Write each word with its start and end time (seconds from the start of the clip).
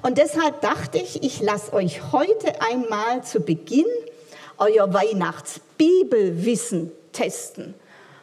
Und 0.00 0.16
deshalb 0.18 0.60
dachte 0.62 0.98
ich, 0.98 1.22
ich 1.22 1.42
lasse 1.42 1.72
euch 1.72 2.12
heute 2.12 2.62
einmal 2.62 3.22
zu 3.22 3.40
Beginn 3.40 3.86
euer 4.58 4.92
Weihnachtsbibelwissen 4.94 6.92
testen. 7.12 7.74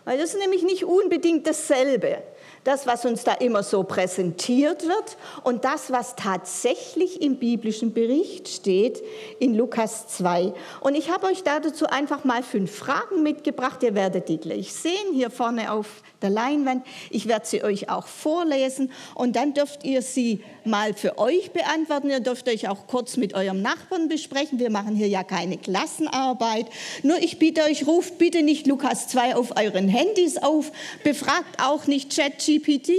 Weil 0.06 0.18
das 0.18 0.34
ist 0.34 0.40
nämlich 0.40 0.64
nicht 0.64 0.86
unbedingt 0.86 1.46
dasselbe 1.46 2.24
das, 2.64 2.88
was 2.88 3.06
uns 3.06 3.24
da 3.24 3.34
immer 3.34 3.64
so 3.64 3.84
präsentiert 3.84 4.84
wird 4.84 5.18
und 5.44 5.66
das, 5.66 5.92
was 5.92 6.16
tatsächlich 6.16 7.22
im 7.22 7.38
biblischen 7.38 7.94
Bericht 7.94 8.48
steht 8.48 9.02
in 9.40 9.56
Lukas 9.56 10.08
2. 10.08 10.54
Und 10.82 10.96
ich 10.96 11.10
habe 11.10 11.28
euch 11.28 11.44
dazu 11.44 11.88
einfach 11.88 12.24
mal 12.24 12.44
fünf 12.44 12.76
Fragen 12.76 13.24
mitgebracht. 13.24 13.84
Ihr 13.84 13.96
werdet 13.96 14.30
die 14.30 14.38
gleich 14.38 14.74
sehen 14.74 15.14
hier 15.14 15.30
vorne 15.30 15.72
auf 15.72 15.88
der 16.22 16.30
Leinwand. 16.30 16.86
Ich 17.10 17.28
werde 17.28 17.46
sie 17.46 17.64
euch 17.64 17.90
auch 17.90 18.08
vorlesen 18.08 18.92
und 19.16 19.36
dann 19.36 19.54
dürft 19.54 19.84
ihr 19.84 20.02
sie 20.02 20.44
mal 20.66 20.94
für 20.94 21.18
euch 21.18 21.52
beantworten. 21.52 22.10
Ihr 22.10 22.20
dürft 22.20 22.48
euch 22.50 22.68
auch 22.68 22.88
kurz 22.88 23.18
mit 23.18 23.34
eurem 23.34 23.62
Nachbarn 23.62 24.10
besprechen. 24.10 24.60
Wir 24.60 24.70
machen 24.70 24.96
hier 24.96 25.08
ja 25.08 25.24
keine 25.24 25.58
Klassenarbeit. 25.58 26.68
Nur 27.04 27.18
ich 27.20 27.40
bitte 27.40 27.64
euch, 27.64 27.88
ruft 27.88 28.18
bitte 28.18 28.44
nicht 28.44 28.68
Lukas 28.68 29.08
2 29.08 29.36
auf 29.36 29.56
euren 29.58 29.88
Handys 29.88 30.38
auf, 30.38 30.72
befragt 31.04 31.62
auch 31.62 31.88
nicht 31.88 32.14
ChatGPT, 32.50 32.92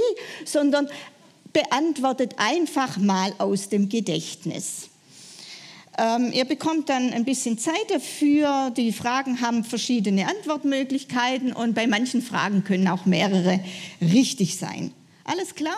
sondern 0.45 0.89
beantwortet 1.53 2.35
einfach 2.37 2.99
mal 2.99 3.33
aus 3.39 3.69
dem 3.69 3.89
Gedächtnis. 3.89 4.89
Ähm, 5.99 6.33
ihr 6.33 6.45
bekommt 6.45 6.89
dann 6.89 7.13
ein 7.13 7.25
bisschen 7.25 7.59
Zeit 7.59 7.91
dafür. 7.91 8.73
Die 8.77 8.93
Fragen 8.93 9.41
haben 9.41 9.65
verschiedene 9.65 10.29
Antwortmöglichkeiten 10.29 11.53
und 11.53 11.75
bei 11.75 11.87
manchen 11.87 12.23
Fragen 12.23 12.63
können 12.65 12.89
auch 12.89 13.07
mehrere 13.07 13.61
richtig 14.01 14.57
sein. 14.57 14.93
Alles 15.25 15.55
klar? 15.55 15.77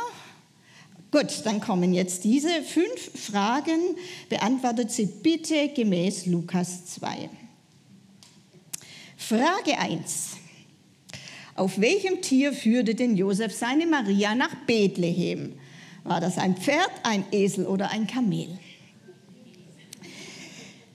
Gut, 1.10 1.42
dann 1.44 1.60
kommen 1.60 1.92
jetzt 1.92 2.24
diese 2.24 2.62
fünf 2.62 3.26
Fragen. 3.26 3.96
Beantwortet 4.28 4.90
sie 4.90 5.06
bitte 5.06 5.68
gemäß 5.68 6.26
Lukas 6.26 6.86
2. 6.86 7.28
Frage 9.16 9.78
1. 9.78 10.41
Auf 11.54 11.80
welchem 11.80 12.22
Tier 12.22 12.52
führte 12.52 12.94
denn 12.94 13.16
Josef 13.16 13.52
seine 13.52 13.86
Maria 13.86 14.34
nach 14.34 14.54
Bethlehem? 14.66 15.52
War 16.04 16.20
das 16.20 16.38
ein 16.38 16.56
Pferd, 16.56 16.90
ein 17.02 17.24
Esel 17.30 17.66
oder 17.66 17.90
ein 17.90 18.06
Kamel? 18.06 18.58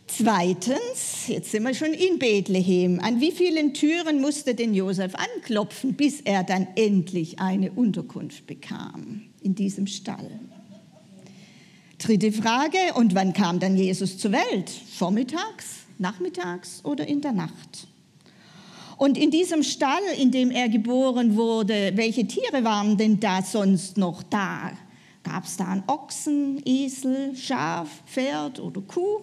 Zweitens, 0.07 1.27
jetzt 1.27 1.51
sind 1.51 1.61
wir 1.61 1.75
schon 1.75 1.93
in 1.93 2.17
Bethlehem. 2.17 2.99
An 2.99 3.21
wie 3.21 3.31
vielen 3.31 3.75
Türen 3.75 4.19
musste 4.19 4.55
denn 4.55 4.73
Josef 4.73 5.13
anklopfen, 5.13 5.93
bis 5.93 6.21
er 6.21 6.43
dann 6.43 6.67
endlich 6.75 7.39
eine 7.39 7.71
Unterkunft 7.71 8.47
bekam 8.47 9.21
in 9.41 9.53
diesem 9.53 9.85
Stall? 9.85 10.39
Dritte 11.99 12.31
Frage, 12.31 12.77
und 12.95 13.13
wann 13.13 13.33
kam 13.33 13.59
dann 13.59 13.77
Jesus 13.77 14.17
zur 14.17 14.31
Welt? 14.31 14.69
Vormittags, 14.69 15.85
nachmittags 15.99 16.81
oder 16.83 17.07
in 17.07 17.21
der 17.21 17.33
Nacht? 17.33 17.87
Und 18.97 19.17
in 19.17 19.29
diesem 19.29 19.61
Stall, 19.61 20.01
in 20.17 20.31
dem 20.31 20.49
er 20.49 20.69
geboren 20.69 21.35
wurde, 21.35 21.91
welche 21.95 22.25
Tiere 22.25 22.63
waren 22.63 22.97
denn 22.97 23.19
da 23.19 23.43
sonst 23.43 23.97
noch 23.97 24.23
da? 24.23 24.71
Gab 25.23 25.45
es 25.45 25.57
da 25.57 25.67
einen 25.67 25.83
Ochsen, 25.87 26.61
Esel, 26.65 27.35
Schaf, 27.35 27.89
Pferd 28.07 28.59
oder 28.59 28.81
Kuh? 28.81 29.21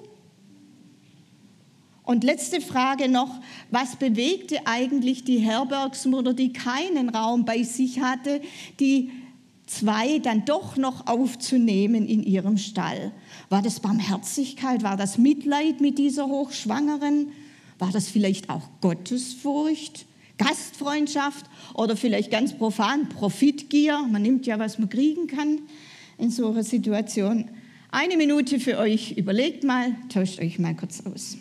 Und 2.04 2.22
letzte 2.22 2.60
Frage 2.60 3.08
noch, 3.08 3.40
was 3.70 3.96
bewegte 3.96 4.58
eigentlich 4.66 5.24
die 5.24 5.38
Herbergsmutter, 5.38 6.34
die 6.34 6.52
keinen 6.52 7.08
Raum 7.08 7.44
bei 7.44 7.62
sich 7.62 8.00
hatte, 8.00 8.42
die 8.78 9.10
zwei 9.66 10.18
dann 10.18 10.44
doch 10.44 10.76
noch 10.76 11.06
aufzunehmen 11.06 12.06
in 12.06 12.22
ihrem 12.22 12.58
Stall? 12.58 13.10
War 13.48 13.62
das 13.62 13.80
Barmherzigkeit? 13.80 14.82
War 14.82 14.96
das 14.96 15.18
Mitleid 15.18 15.80
mit 15.80 15.98
dieser 15.98 16.26
Hochschwangeren? 16.26 17.32
War 17.78 17.90
das 17.90 18.08
vielleicht 18.08 18.50
auch 18.50 18.68
Gottesfurcht? 18.80 20.06
Gastfreundschaft 20.36 21.46
oder 21.74 21.96
vielleicht 21.96 22.30
ganz 22.30 22.52
profan 22.56 23.08
Profitgier? 23.08 24.06
Man 24.10 24.22
nimmt 24.22 24.46
ja, 24.46 24.58
was 24.58 24.78
man 24.78 24.88
kriegen 24.88 25.26
kann 25.26 25.60
in 26.18 26.30
so 26.30 26.50
einer 26.50 26.64
Situation. 26.64 27.48
Eine 27.90 28.16
Minute 28.16 28.58
für 28.58 28.78
euch, 28.78 29.12
überlegt 29.12 29.62
mal, 29.62 29.94
tauscht 30.08 30.40
euch 30.40 30.58
mal 30.58 30.74
kurz 30.74 31.02
aus. 31.06 31.36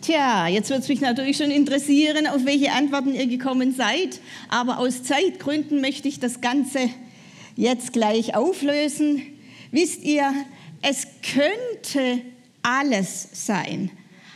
Tja, 0.00 0.48
jetzt 0.48 0.70
wird 0.70 0.80
es 0.80 0.88
mich 0.88 1.00
natürlich 1.00 1.36
schon 1.36 1.50
interessieren, 1.50 2.26
auf 2.26 2.44
welche 2.44 2.72
Antworten 2.72 3.14
ihr 3.14 3.26
gekommen 3.26 3.74
seid. 3.74 4.20
Aber 4.48 4.78
aus 4.78 5.02
Zeitgründen 5.02 5.80
möchte 5.80 6.08
ich 6.08 6.18
das 6.18 6.40
Ganze 6.40 6.88
jetzt 7.56 7.92
gleich 7.92 8.34
auflösen. 8.34 9.22
Wisst 9.70 10.02
ihr, 10.04 10.32
es 10.82 11.06
könnte 11.22 12.22
alles 12.62 13.28
sein, 13.32 13.90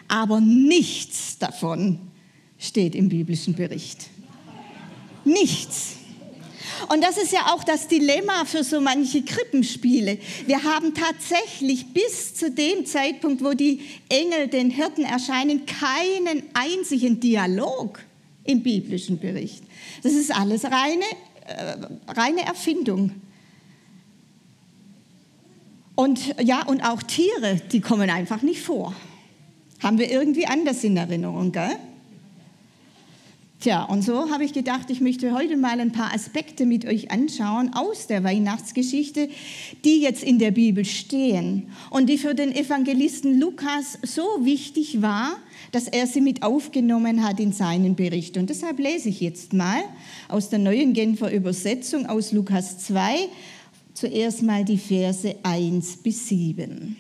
aber 0.09 0.41
nichts 0.41 1.39
davon 1.39 1.99
steht 2.59 2.95
im 2.95 3.09
biblischen 3.09 3.55
Bericht. 3.55 4.09
Nichts. 5.25 5.97
Und 6.89 7.03
das 7.03 7.17
ist 7.17 7.33
ja 7.33 7.53
auch 7.53 7.65
das 7.65 7.89
Dilemma 7.89 8.45
für 8.45 8.65
so 8.65 8.81
manche 8.81 9.23
Krippenspiele. 9.23 10.19
Wir 10.47 10.63
haben 10.63 10.95
tatsächlich 10.95 11.87
bis 11.93 12.35
zu 12.35 12.51
dem 12.51 12.87
Zeitpunkt, 12.87 13.43
wo 13.45 13.53
die 13.53 13.81
Engel 14.09 14.49
den 14.49 14.71
Hirten 14.71 15.05
erscheinen, 15.05 15.65
keinen 15.67 16.43
einzigen 16.55 17.21
Dialog 17.21 18.01
im 18.45 18.63
biblischen 18.63 19.19
Bericht. 19.19 19.63
Das 20.03 20.13
ist 20.13 20.35
alles 20.35 20.65
reine, 20.65 21.05
äh, 21.47 21.77
reine 22.09 22.45
Erfindung. 22.45 23.13
Und 25.95 26.35
ja, 26.43 26.65
und 26.67 26.83
auch 26.83 27.03
Tiere, 27.03 27.61
die 27.71 27.81
kommen 27.81 28.09
einfach 28.11 28.43
nicht 28.43 28.61
vor. 28.61 28.95
Haben 29.83 29.99
wir 29.99 30.11
irgendwie 30.11 30.47
anders 30.47 30.85
in 30.85 30.97
Erinnerung, 30.97 31.53
gell? 31.53 31.77
Tja, 33.63 33.85
und 33.85 34.03
so 34.03 34.29
habe 34.31 34.45
ich 34.45 34.53
gedacht, 34.53 34.91
ich 34.91 35.01
möchte 35.01 35.33
heute 35.33 35.57
mal 35.57 35.79
ein 35.79 35.93
paar 35.93 36.13
Aspekte 36.13 36.67
mit 36.67 36.85
euch 36.85 37.13
anschauen 37.13 37.71
aus 37.75 38.09
der 38.09 38.25
Weihnachtsgeschichte, 38.25 39.29
die 39.85 40.01
jetzt 40.01 40.25
in 40.25 40.41
der 40.41 40.51
Bibel 40.51 40.85
stehen 40.85 41.69
und 41.91 42.09
die 42.09 42.19
für 42.19 42.35
den 42.35 42.53
Evangelisten 42.53 43.39
Lukas 43.39 44.01
so 44.03 44.25
wichtig 44.41 45.01
war, 45.01 45.37
dass 45.71 45.87
er 45.87 46.09
sie 46.09 46.21
mit 46.21 46.43
aufgenommen 46.43 47.23
hat 47.23 47.39
in 47.39 47.53
seinen 47.53 47.95
Bericht. 47.95 48.37
Und 48.37 48.51
deshalb 48.51 48.81
lese 48.81 49.11
ich 49.11 49.21
jetzt 49.21 49.53
mal 49.53 49.83
aus 50.27 50.49
der 50.49 50.59
neuen 50.59 50.93
Genfer 50.93 51.33
Übersetzung 51.33 52.07
aus 52.07 52.33
Lukas 52.33 52.79
2 52.79 53.29
zuerst 54.03 54.43
mal 54.43 54.65
die 54.65 54.79
Verse 54.79 55.33
1 55.45 55.99
bis 55.99 56.29
7. 56.29 56.97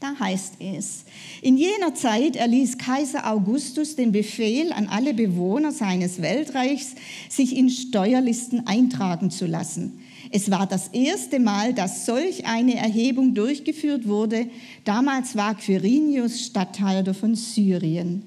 Da 0.00 0.18
heißt 0.18 0.54
es, 0.58 1.04
in 1.42 1.56
jener 1.56 1.94
Zeit 1.94 2.34
erließ 2.34 2.76
Kaiser 2.76 3.30
Augustus 3.30 3.94
den 3.94 4.10
Befehl 4.10 4.72
an 4.72 4.88
alle 4.88 5.14
Bewohner 5.14 5.70
seines 5.70 6.20
Weltreichs, 6.20 6.96
sich 7.28 7.56
in 7.56 7.70
Steuerlisten 7.70 8.66
eintragen 8.66 9.30
zu 9.30 9.46
lassen. 9.46 10.00
Es 10.32 10.50
war 10.50 10.66
das 10.66 10.88
erste 10.88 11.38
Mal, 11.38 11.72
dass 11.72 12.04
solch 12.04 12.46
eine 12.46 12.74
Erhebung 12.74 13.34
durchgeführt 13.34 14.08
wurde. 14.08 14.48
Damals 14.82 15.36
war 15.36 15.54
Quirinius 15.54 16.44
Statthalter 16.44 17.14
von 17.14 17.36
Syrien. 17.36 18.24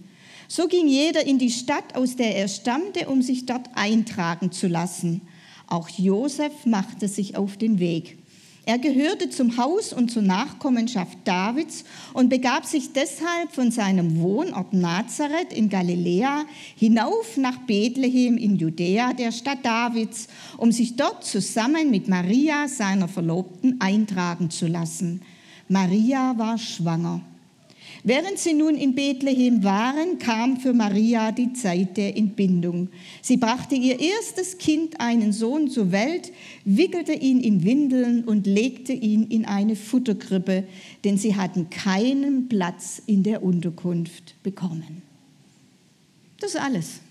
So 0.48 0.68
ging 0.68 0.88
jeder 0.88 1.26
in 1.26 1.40
die 1.40 1.52
Stadt, 1.52 1.96
aus 1.96 2.16
der 2.16 2.38
er 2.38 2.48
stammte, 2.48 3.10
um 3.10 3.22
sich 3.22 3.46
dort 3.46 3.70
eintragen 3.76 4.54
zu 4.54 4.70
lassen. 4.70 5.22
Auch 5.72 5.88
Josef 5.88 6.66
machte 6.66 7.08
sich 7.08 7.38
auf 7.38 7.56
den 7.56 7.80
Weg. 7.80 8.18
Er 8.66 8.78
gehörte 8.78 9.30
zum 9.30 9.56
Haus 9.56 9.94
und 9.94 10.12
zur 10.12 10.22
Nachkommenschaft 10.22 11.18
Davids 11.24 11.86
und 12.14 12.28
begab 12.28 12.66
sich 12.66 12.92
deshalb 12.92 13.54
von 13.54 13.72
seinem 13.72 14.20
Wohnort 14.20 14.74
Nazareth 14.74 15.54
in 15.54 15.70
Galiläa 15.70 16.44
hinauf 16.76 17.38
nach 17.38 17.58
Bethlehem 17.60 18.36
in 18.36 18.58
Judäa, 18.58 19.14
der 19.14 19.32
Stadt 19.32 19.66
Davids, 19.66 20.28
um 20.58 20.74
sich 20.74 20.98
dort 20.98 21.24
zusammen 21.24 21.90
mit 21.90 22.10
Maria, 22.10 22.68
seiner 22.68 23.08
Verlobten, 23.08 23.80
eintragen 23.80 24.50
zu 24.50 24.68
lassen. 24.68 25.22
Maria 25.70 26.38
war 26.38 26.58
schwanger. 26.58 27.22
Während 28.04 28.40
sie 28.40 28.54
nun 28.54 28.76
in 28.76 28.96
Bethlehem 28.96 29.64
waren, 29.64 30.18
kam 30.18 30.58
für 30.58 30.74
Maria 30.74 31.32
die 31.32 31.54
Zeit 31.54 31.98
der 31.98 32.18
Entbindung. 32.18 32.90
Sie 33.22 33.38
brachte 33.38 33.76
ihr 33.76 34.00
erstes 34.00 34.58
Kind, 34.58 35.00
einen 35.00 35.32
Sohn, 35.32 35.70
zur 35.70 35.92
Welt, 35.92 36.32
wickelte 36.66 37.14
ihn 37.14 37.42
in 37.42 37.64
Windeln 37.64 38.24
und 38.24 38.48
legte 38.48 38.94
ihn 38.94 39.28
in 39.28 39.46
eine 39.46 39.76
Futterkrippe, 39.76 40.64
denn 41.04 41.20
sie 41.20 41.36
hatten 41.36 41.70
keinen 41.70 42.50
Platz 42.50 43.02
in 43.06 43.22
der 43.22 43.44
Unterkunft 43.44 44.34
bekommen. 44.42 45.04
Das 46.40 46.56
ist 46.56 46.62
alles. 46.62 47.02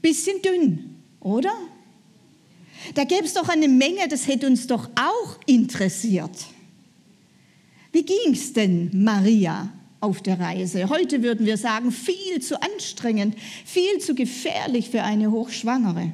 Bisschen 0.00 0.40
dünn, 0.42 0.96
oder? 1.20 1.52
Da 2.94 3.02
gäbe 3.04 3.24
es 3.24 3.34
doch 3.34 3.48
eine 3.48 3.68
Menge, 3.68 4.06
das 4.08 4.28
hätte 4.28 4.46
uns 4.46 4.68
doch 4.68 4.88
auch 4.94 5.38
interessiert. 5.46 6.30
Wie 7.92 8.04
ging 8.04 8.32
es 8.32 8.52
denn 8.54 8.90
Maria 8.92 9.68
auf 10.00 10.22
der 10.22 10.40
Reise? 10.40 10.88
Heute 10.88 11.22
würden 11.22 11.44
wir 11.44 11.58
sagen, 11.58 11.92
viel 11.92 12.40
zu 12.40 12.60
anstrengend, 12.60 13.36
viel 13.64 13.98
zu 13.98 14.14
gefährlich 14.14 14.88
für 14.88 15.02
eine 15.02 15.30
Hochschwangere. 15.30 16.12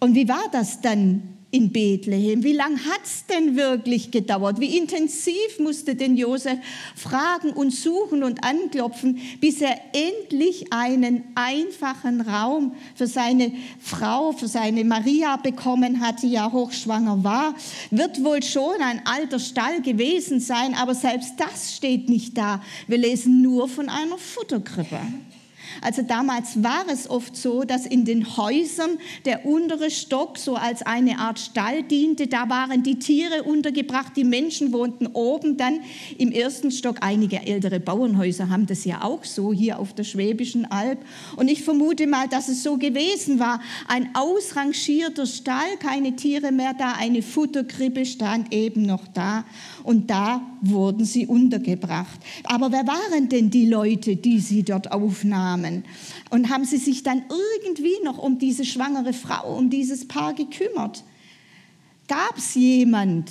Und 0.00 0.14
wie 0.14 0.28
war 0.28 0.44
das 0.50 0.80
dann 0.80 1.33
in 1.54 1.70
Bethlehem? 1.70 2.42
Wie 2.42 2.52
lange 2.52 2.78
hat 2.84 3.04
es 3.04 3.26
denn 3.26 3.54
wirklich 3.54 4.10
gedauert? 4.10 4.58
Wie 4.58 4.76
intensiv 4.76 5.60
musste 5.60 5.94
denn 5.94 6.16
Josef 6.16 6.58
fragen 6.96 7.50
und 7.52 7.70
suchen 7.70 8.24
und 8.24 8.42
anklopfen, 8.42 9.20
bis 9.40 9.60
er 9.60 9.76
endlich 9.92 10.72
einen 10.72 11.22
einfachen 11.36 12.22
Raum 12.22 12.74
für 12.96 13.06
seine 13.06 13.52
Frau, 13.78 14.32
für 14.32 14.48
seine 14.48 14.82
Maria 14.82 15.36
bekommen 15.36 16.00
hat, 16.00 16.22
die 16.22 16.32
ja 16.32 16.50
hochschwanger 16.50 17.22
war? 17.22 17.54
Wird 17.92 18.24
wohl 18.24 18.42
schon 18.42 18.82
ein 18.82 19.06
alter 19.06 19.38
Stall 19.38 19.80
gewesen 19.80 20.40
sein, 20.40 20.74
aber 20.74 20.96
selbst 20.96 21.34
das 21.38 21.76
steht 21.76 22.08
nicht 22.08 22.36
da. 22.36 22.64
Wir 22.88 22.98
lesen 22.98 23.42
nur 23.42 23.68
von 23.68 23.88
einer 23.88 24.18
Futterkrippe. 24.18 24.98
Also 25.80 26.02
damals 26.02 26.62
war 26.62 26.84
es 26.90 27.08
oft 27.08 27.36
so, 27.36 27.64
dass 27.64 27.86
in 27.86 28.04
den 28.04 28.36
Häusern 28.36 28.98
der 29.24 29.46
untere 29.46 29.90
Stock 29.90 30.38
so 30.38 30.56
als 30.56 30.82
eine 30.82 31.18
Art 31.18 31.38
Stall 31.38 31.82
diente. 31.82 32.26
Da 32.26 32.48
waren 32.48 32.82
die 32.82 32.98
Tiere 32.98 33.42
untergebracht, 33.42 34.16
die 34.16 34.24
Menschen 34.24 34.72
wohnten 34.72 35.06
oben 35.08 35.56
dann 35.56 35.80
im 36.18 36.32
ersten 36.32 36.70
Stock. 36.70 36.98
Einige 37.00 37.46
ältere 37.46 37.80
Bauernhäuser 37.80 38.48
haben 38.48 38.66
das 38.66 38.84
ja 38.84 39.02
auch 39.02 39.24
so 39.24 39.52
hier 39.52 39.78
auf 39.78 39.92
der 39.92 40.04
Schwäbischen 40.04 40.70
Alb. 40.70 40.98
Und 41.36 41.48
ich 41.48 41.62
vermute 41.62 42.06
mal, 42.06 42.28
dass 42.28 42.48
es 42.48 42.62
so 42.62 42.76
gewesen 42.76 43.38
war. 43.38 43.60
Ein 43.88 44.10
ausrangierter 44.14 45.26
Stall, 45.26 45.76
keine 45.78 46.16
Tiere 46.16 46.52
mehr 46.52 46.74
da, 46.74 46.92
eine 46.92 47.22
Futterkrippe 47.22 48.06
stand 48.06 48.52
eben 48.52 48.82
noch 48.82 49.06
da 49.08 49.44
und 49.82 50.10
da 50.10 50.40
wurden 50.60 51.04
sie 51.04 51.26
untergebracht. 51.26 52.18
Aber 52.44 52.72
wer 52.72 52.86
waren 52.86 53.28
denn 53.28 53.50
die 53.50 53.66
Leute, 53.66 54.16
die 54.16 54.40
sie 54.40 54.62
dort 54.62 54.92
aufnahmen? 54.92 55.53
Und 56.30 56.50
haben 56.50 56.64
sie 56.64 56.78
sich 56.78 57.02
dann 57.02 57.24
irgendwie 57.28 57.96
noch 58.04 58.18
um 58.18 58.38
diese 58.38 58.64
schwangere 58.64 59.12
Frau, 59.12 59.56
um 59.56 59.70
dieses 59.70 60.08
Paar 60.08 60.34
gekümmert? 60.34 61.04
Gab 62.08 62.36
es 62.36 62.54
jemand, 62.54 63.30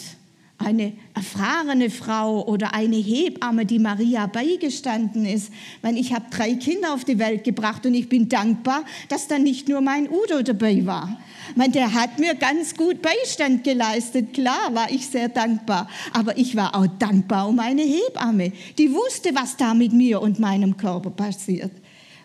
eine 0.64 0.94
erfahrene 1.14 1.90
Frau 1.90 2.46
oder 2.46 2.74
eine 2.74 2.96
Hebamme, 2.96 3.66
die 3.66 3.80
Maria 3.80 4.28
beigestanden 4.28 5.26
ist. 5.26 5.52
Weil 5.82 5.98
ich 5.98 6.14
habe 6.14 6.26
drei 6.30 6.54
Kinder 6.56 6.94
auf 6.94 7.04
die 7.04 7.20
Welt 7.20 7.44
gebracht 7.44 7.86
und 7.86 7.94
ich 7.94 8.10
bin 8.10 8.30
dankbar, 8.30 8.84
dass 9.10 9.28
da 9.28 9.38
nicht 9.38 9.68
nur 9.68 9.82
mein 9.82 10.10
Udo 10.10 10.42
dabei 10.42 10.86
war. 10.86 11.18
Man, 11.56 11.72
der 11.72 11.94
hat 11.94 12.20
mir 12.20 12.36
ganz 12.36 12.76
gut 12.76 13.02
Beistand 13.02 13.64
geleistet. 13.64 14.34
Klar 14.34 14.74
war 14.74 14.90
ich 14.90 15.08
sehr 15.08 15.30
dankbar. 15.30 15.90
Aber 16.14 16.38
ich 16.38 16.56
war 16.56 16.76
auch 16.76 16.88
dankbar 17.00 17.48
um 17.48 17.60
eine 17.60 17.84
Hebamme, 17.84 18.54
die 18.78 18.94
wusste, 18.94 19.36
was 19.36 19.58
da 19.58 19.74
mit 19.74 19.94
mir 19.94 20.22
und 20.22 20.40
meinem 20.40 20.78
Körper 20.78 21.10
passiert. 21.10 21.72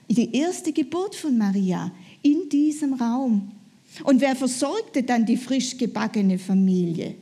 Die 0.08 0.34
erste 0.34 0.72
Geburt 0.72 1.14
von 1.14 1.37
Maria 1.37 1.93
in 2.22 2.49
diesem 2.49 2.94
Raum. 2.94 3.52
Und 4.05 4.20
wer 4.20 4.37
versorgte 4.37 5.02
dann 5.02 5.26
die 5.26 5.37
frisch 5.37 5.76
gebackene 5.76 6.38
Familie? 6.38 7.14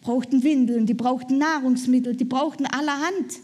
Brauchten 0.00 0.42
Windeln, 0.42 0.86
die 0.86 0.94
brauchten 0.94 1.38
Nahrungsmittel, 1.38 2.16
die 2.16 2.24
brauchten 2.24 2.66
allerhand. 2.66 3.38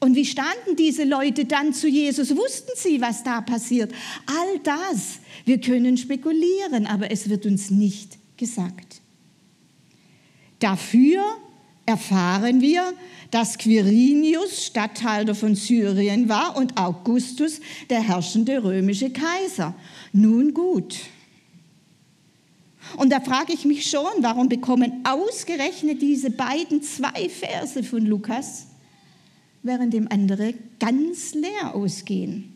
Und 0.00 0.14
wie 0.14 0.24
standen 0.24 0.76
diese 0.76 1.04
Leute 1.04 1.46
dann 1.46 1.72
zu 1.72 1.88
Jesus? 1.88 2.36
Wussten 2.36 2.72
sie, 2.76 3.00
was 3.00 3.24
da 3.24 3.40
passiert? 3.40 3.92
All 4.26 4.58
das. 4.62 5.18
Wir 5.44 5.60
können 5.60 5.96
spekulieren, 5.96 6.86
aber 6.86 7.10
es 7.10 7.28
wird 7.28 7.46
uns 7.46 7.70
nicht 7.70 8.18
gesagt. 8.36 9.00
Dafür 10.58 11.22
erfahren 11.86 12.60
wir, 12.60 12.92
dass 13.30 13.58
Quirinius 13.58 14.66
Statthalter 14.66 15.34
von 15.34 15.54
Syrien 15.54 16.28
war 16.28 16.56
und 16.56 16.78
Augustus 16.78 17.60
der 17.90 18.00
herrschende 18.00 18.62
römische 18.62 19.10
Kaiser. 19.10 19.74
Nun 20.12 20.54
gut. 20.54 20.96
Und 22.96 23.10
da 23.10 23.20
frage 23.20 23.52
ich 23.52 23.64
mich 23.64 23.90
schon, 23.90 24.12
warum 24.20 24.48
bekommen 24.48 25.04
ausgerechnet 25.04 26.00
diese 26.00 26.30
beiden 26.30 26.82
zwei 26.82 27.28
Verse 27.28 27.82
von 27.82 28.06
Lukas 28.06 28.66
während 29.62 29.94
dem 29.94 30.06
andere 30.12 30.54
ganz 30.78 31.34
leer 31.34 31.74
ausgehen. 31.74 32.54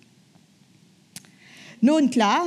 Nun 1.80 2.10
klar, 2.10 2.44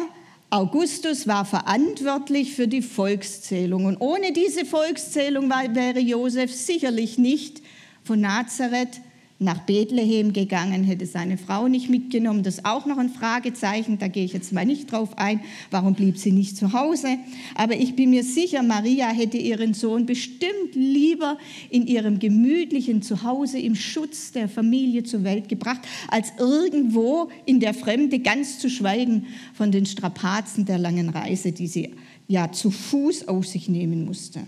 Augustus 0.52 1.28
war 1.28 1.46
verantwortlich 1.46 2.54
für 2.54 2.68
die 2.68 2.82
Volkszählung. 2.82 3.86
Und 3.86 4.02
ohne 4.02 4.34
diese 4.34 4.66
Volkszählung 4.66 5.50
wäre 5.50 6.00
Josef 6.00 6.54
sicherlich 6.54 7.18
nicht 7.18 7.62
von 8.04 8.20
Nazareth 8.20 9.00
nach 9.42 9.66
Bethlehem 9.66 10.34
gegangen, 10.34 10.84
hätte 10.84 11.08
seine 11.08 11.36
Frau 11.36 11.68
nicht 11.68 11.90
mitgenommen. 11.90 12.44
Das 12.44 12.60
ist 12.60 12.66
auch 12.66 12.86
noch 12.86 13.00
ein 13.00 13.10
Fragezeichen, 13.10 13.98
da 13.98 14.08
gehe 14.08 14.24
ich 14.24 14.34
jetzt 14.34 14.54
mal 14.54 14.66
nicht 14.66 14.92
drauf 14.92 15.18
ein. 15.18 15.42
Warum 15.72 15.96
blieb 15.96 16.20
sie 16.20 16.32
nicht 16.32 16.56
zu 16.56 16.74
Hause? 16.74 17.18
Aber 17.56 17.76
ich 17.76 17.96
bin 17.96 18.12
mir 18.12 18.24
sicher, 18.24 18.62
Maria 18.62 19.08
hätte 19.08 19.38
ihren 19.38 19.74
Sohn 19.74 20.06
bestimmt 20.06 20.76
lieber 20.76 21.40
in 21.72 21.88
ihrem 21.88 22.20
gemütlichen 22.20 23.02
Zuhause 23.02 23.58
im 23.58 23.74
Schutz 23.74 24.32
der 24.32 24.48
Familie 24.48 25.04
zur 25.04 25.24
Welt 25.24 25.50
gebracht, 25.50 25.82
als 26.10 26.34
irgendwo 26.38 27.30
in 27.46 27.60
der 27.60 27.74
Fremde, 27.74 28.20
ganz 28.20 28.60
zu 28.60 28.70
schweigen 28.70 29.26
von 29.56 29.72
den 29.72 29.88
Strapazen 29.88 30.66
der 30.66 30.78
langen 30.78 31.10
Reise, 31.10 31.52
die 31.52 31.68
sie 31.68 31.96
ja 32.28 32.52
zu 32.52 32.70
Fuß 32.70 33.28
auf 33.28 33.48
sich 33.48 33.68
nehmen 33.68 34.06
musste. 34.06 34.42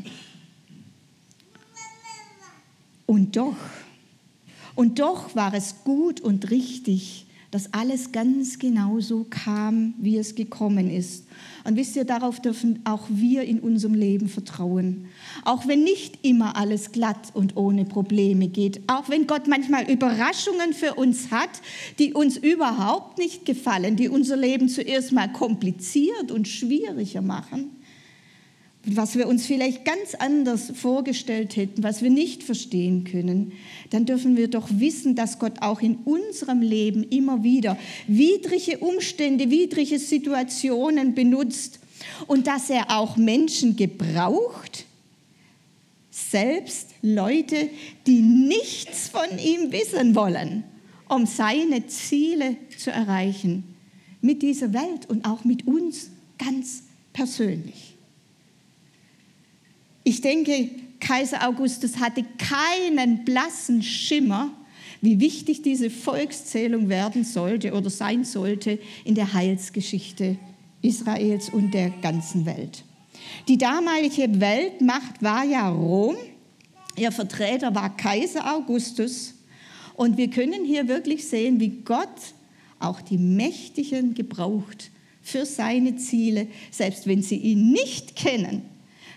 Und 3.07 3.35
doch, 3.35 3.55
und 4.75 4.99
doch 4.99 5.35
war 5.35 5.53
es 5.53 5.83
gut 5.83 6.21
und 6.21 6.49
richtig, 6.51 7.27
dass 7.53 7.71
alles 7.71 8.11
ganz 8.11 8.57
genau 8.57 8.99
so 8.99 9.27
kam, 9.29 9.93
wie 9.99 10.17
es 10.17 10.33
gekommen 10.33 10.89
ist. 10.89 11.27
Und 11.63 11.75
wisst 11.77 11.95
ihr, 11.95 12.03
darauf 12.03 12.41
dürfen 12.41 12.79
auch 12.83 13.03
wir 13.09 13.43
in 13.43 13.59
unserem 13.59 13.93
Leben 13.93 14.27
vertrauen. 14.27 15.05
Auch 15.45 15.67
wenn 15.67 15.83
nicht 15.83 16.25
immer 16.25 16.55
alles 16.55 16.91
glatt 16.91 17.29
und 17.35 17.55
ohne 17.55 17.85
Probleme 17.85 18.47
geht. 18.47 18.81
Auch 18.87 19.07
wenn 19.07 19.27
Gott 19.27 19.47
manchmal 19.47 19.87
Überraschungen 19.87 20.73
für 20.73 20.95
uns 20.95 21.29
hat, 21.29 21.51
die 21.99 22.13
uns 22.13 22.37
überhaupt 22.37 23.19
nicht 23.19 23.45
gefallen, 23.45 23.97
die 23.97 24.09
unser 24.09 24.35
Leben 24.35 24.67
zuerst 24.67 25.11
mal 25.11 25.31
kompliziert 25.31 26.31
und 26.31 26.47
schwieriger 26.47 27.21
machen 27.21 27.69
was 28.85 29.15
wir 29.15 29.27
uns 29.27 29.45
vielleicht 29.45 29.85
ganz 29.85 30.13
anders 30.15 30.71
vorgestellt 30.75 31.55
hätten, 31.55 31.83
was 31.83 32.01
wir 32.01 32.09
nicht 32.09 32.43
verstehen 32.43 33.05
können, 33.05 33.53
dann 33.91 34.05
dürfen 34.05 34.35
wir 34.35 34.49
doch 34.49 34.67
wissen, 34.69 35.15
dass 35.15 35.39
Gott 35.39 35.61
auch 35.61 35.81
in 35.81 35.95
unserem 36.03 36.61
Leben 36.61 37.03
immer 37.03 37.43
wieder 37.43 37.77
widrige 38.07 38.79
Umstände, 38.79 39.49
widrige 39.49 39.99
Situationen 39.99 41.15
benutzt 41.15 41.79
und 42.27 42.47
dass 42.47 42.69
er 42.69 42.97
auch 42.97 43.15
Menschen 43.15 43.77
gebraucht, 43.77 44.85
selbst 46.11 46.89
Leute, 47.01 47.69
die 48.05 48.21
nichts 48.21 49.07
von 49.07 49.39
ihm 49.39 49.71
wissen 49.71 50.13
wollen, 50.13 50.65
um 51.07 51.25
seine 51.25 51.87
Ziele 51.87 52.57
zu 52.77 52.91
erreichen, 52.91 53.63
mit 54.21 54.41
dieser 54.41 54.73
Welt 54.73 55.09
und 55.09 55.25
auch 55.25 55.45
mit 55.45 55.67
uns 55.67 56.09
ganz 56.37 56.83
persönlich. 57.13 57.92
Ich 60.03 60.21
denke, 60.21 60.69
Kaiser 60.99 61.47
Augustus 61.47 61.97
hatte 61.97 62.23
keinen 62.37 63.25
blassen 63.25 63.83
Schimmer, 63.83 64.51
wie 65.01 65.19
wichtig 65.19 65.61
diese 65.61 65.89
Volkszählung 65.89 66.89
werden 66.89 67.23
sollte 67.23 67.73
oder 67.73 67.89
sein 67.89 68.23
sollte 68.23 68.79
in 69.03 69.15
der 69.15 69.33
Heilsgeschichte 69.33 70.37
Israels 70.81 71.49
und 71.49 71.73
der 71.73 71.89
ganzen 72.01 72.45
Welt. 72.45 72.83
Die 73.47 73.57
damalige 73.57 74.39
Weltmacht 74.39 75.21
war 75.21 75.43
ja 75.43 75.69
Rom, 75.69 76.15
ihr 76.97 77.11
Vertreter 77.11 77.73
war 77.75 77.95
Kaiser 77.95 78.53
Augustus. 78.53 79.35
Und 79.95 80.17
wir 80.17 80.29
können 80.29 80.65
hier 80.65 80.87
wirklich 80.87 81.27
sehen, 81.27 81.59
wie 81.59 81.81
Gott 81.85 82.07
auch 82.79 82.99
die 83.01 83.17
Mächtigen 83.17 84.13
gebraucht 84.15 84.89
für 85.21 85.45
seine 85.45 85.97
Ziele, 85.97 86.47
selbst 86.71 87.07
wenn 87.07 87.21
sie 87.21 87.37
ihn 87.37 87.71
nicht 87.71 88.15
kennen 88.15 88.72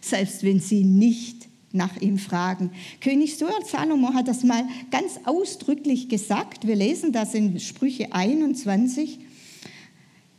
selbst 0.08 0.42
wenn 0.42 0.60
sie 0.60 0.84
nicht 0.84 1.48
nach 1.72 1.96
ihm 2.00 2.18
fragen. 2.18 2.70
König 3.00 3.36
Salomo 3.36 4.14
hat 4.14 4.28
das 4.28 4.42
mal 4.42 4.66
ganz 4.90 5.20
ausdrücklich 5.24 6.08
gesagt. 6.08 6.66
Wir 6.66 6.76
lesen 6.76 7.12
das 7.12 7.34
in 7.34 7.58
Sprüche 7.60 8.12
21. 8.12 9.20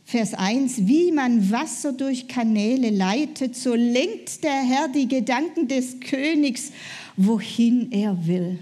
Vers 0.04 0.34
1, 0.34 0.88
wie 0.88 1.12
man 1.12 1.52
Wasser 1.52 1.92
durch 1.92 2.30
Kanäle 2.30 2.92
leitet, 2.92 3.58
so 3.58 3.76
lenkt 3.76 4.42
der 4.44 4.64
Herr 4.64 4.88
die 4.88 5.08
Gedanken 5.08 5.68
des 5.68 6.00
Königs, 6.00 6.72
wohin 7.18 7.92
er 7.92 8.26
will. 8.26 8.58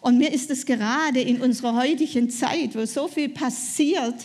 Und 0.00 0.18
mir 0.18 0.32
ist 0.32 0.50
es 0.50 0.66
gerade 0.66 1.20
in 1.20 1.40
unserer 1.40 1.76
heutigen 1.76 2.28
Zeit, 2.28 2.74
wo 2.74 2.84
so 2.86 3.06
viel 3.06 3.28
passiert, 3.28 4.16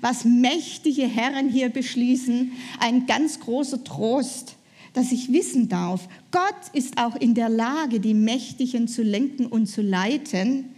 was 0.00 0.24
mächtige 0.24 1.06
Herren 1.06 1.50
hier 1.50 1.68
beschließen, 1.68 2.52
ein 2.78 3.04
ganz 3.04 3.38
großer 3.38 3.84
Trost 3.84 4.56
dass 4.92 5.12
ich 5.12 5.32
wissen 5.32 5.68
darf, 5.68 6.08
Gott 6.30 6.72
ist 6.72 6.98
auch 6.98 7.16
in 7.16 7.34
der 7.34 7.48
Lage, 7.48 8.00
die 8.00 8.14
Mächtigen 8.14 8.88
zu 8.88 9.02
lenken 9.02 9.46
und 9.46 9.66
zu 9.66 9.82
leiten, 9.82 10.70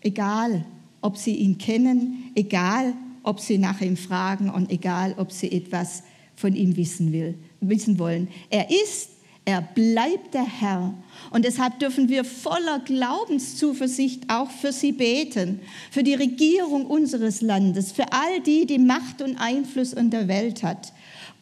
egal 0.00 0.64
ob 1.00 1.16
sie 1.16 1.36
ihn 1.36 1.58
kennen, 1.58 2.30
egal 2.34 2.94
ob 3.22 3.40
sie 3.40 3.58
nach 3.58 3.80
ihm 3.80 3.96
fragen 3.96 4.50
und 4.50 4.70
egal 4.70 5.14
ob 5.16 5.32
sie 5.32 5.50
etwas 5.50 6.02
von 6.34 6.54
ihm 6.54 6.76
wissen, 6.76 7.12
will, 7.12 7.34
wissen 7.60 7.98
wollen. 7.98 8.28
Er 8.50 8.68
ist, 8.70 9.10
er 9.44 9.60
bleibt 9.60 10.34
der 10.34 10.46
Herr. 10.46 10.94
Und 11.30 11.44
deshalb 11.44 11.78
dürfen 11.80 12.08
wir 12.08 12.24
voller 12.24 12.78
Glaubenszuversicht 12.80 14.28
auch 14.28 14.50
für 14.50 14.72
sie 14.72 14.92
beten, 14.92 15.60
für 15.90 16.02
die 16.02 16.14
Regierung 16.14 16.86
unseres 16.86 17.42
Landes, 17.42 17.92
für 17.92 18.12
all 18.12 18.40
die, 18.40 18.66
die 18.66 18.78
Macht 18.78 19.20
und 19.20 19.36
Einfluss 19.36 19.92
in 19.92 20.10
der 20.10 20.28
Welt 20.28 20.62
hat. 20.62 20.92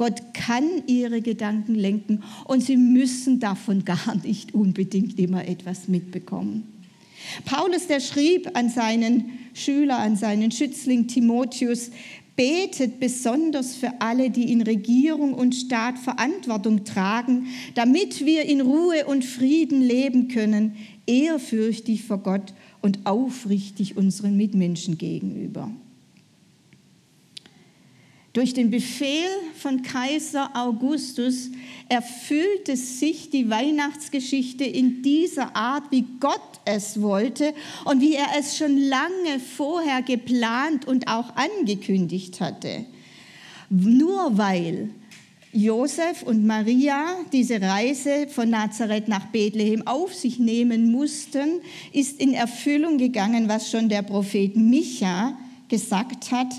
Gott 0.01 0.33
kann 0.33 0.65
ihre 0.87 1.21
Gedanken 1.21 1.75
lenken 1.75 2.23
und 2.47 2.63
sie 2.63 2.79
müssen 2.79 3.39
davon 3.39 3.85
gar 3.85 4.17
nicht 4.25 4.55
unbedingt 4.55 5.19
immer 5.19 5.47
etwas 5.47 5.89
mitbekommen. 5.89 6.63
Paulus, 7.45 7.87
der 7.87 8.01
schrieb 8.01 8.57
an 8.57 8.71
seinen 8.71 9.33
Schüler, 9.53 9.99
an 9.99 10.17
seinen 10.17 10.53
Schützling 10.53 11.07
Timotheus, 11.07 11.91
betet 12.35 12.99
besonders 12.99 13.77
für 13.77 14.01
alle, 14.01 14.31
die 14.31 14.51
in 14.51 14.63
Regierung 14.63 15.35
und 15.35 15.55
Staat 15.55 15.99
Verantwortung 15.99 16.87
tragen, 16.87 17.49
damit 17.75 18.25
wir 18.25 18.47
in 18.47 18.63
Ruhe 18.63 19.05
und 19.05 19.23
Frieden 19.23 19.83
leben 19.83 20.29
können, 20.29 20.77
ehrfürchtig 21.07 22.05
vor 22.05 22.23
Gott 22.23 22.55
und 22.81 23.01
aufrichtig 23.05 23.99
unseren 23.99 24.39
Mitmenschen 24.39 24.97
gegenüber. 24.97 25.71
Durch 28.33 28.55
den 28.55 28.71
Befehl 28.71 29.29
von 29.57 29.83
Kaiser 29.83 30.51
Augustus 30.55 31.51
erfüllte 31.89 32.77
sich 32.77 33.31
die 33.31 33.51
Weihnachtsgeschichte 33.51 34.63
in 34.63 35.03
dieser 35.03 35.57
Art, 35.57 35.91
wie 35.91 36.05
Gott 36.21 36.41
es 36.65 37.03
wollte 37.03 37.53
und 37.85 38.01
wie 38.01 38.15
er 38.15 38.29
es 38.39 38.57
schon 38.57 38.79
lange 38.79 39.41
vorher 39.57 40.03
geplant 40.03 40.87
und 40.87 41.09
auch 41.09 41.35
angekündigt 41.35 42.41
hatte. 42.41 42.87
Nur 43.69 44.39
weil 44.39 44.91
Josef 45.53 46.23
und 46.23 46.47
Maria 46.47 47.17
diese 47.33 47.61
Reise 47.61 48.29
von 48.29 48.51
Nazareth 48.51 49.09
nach 49.09 49.27
Bethlehem 49.27 49.85
auf 49.89 50.15
sich 50.15 50.39
nehmen 50.39 50.93
mussten, 50.93 51.61
ist 51.93 52.21
in 52.21 52.35
Erfüllung 52.35 52.99
gegangen, 52.99 53.49
was 53.49 53.69
schon 53.69 53.89
der 53.89 54.03
Prophet 54.03 54.55
Micha 54.55 55.37
gesagt 55.69 56.31
hat, 56.31 56.53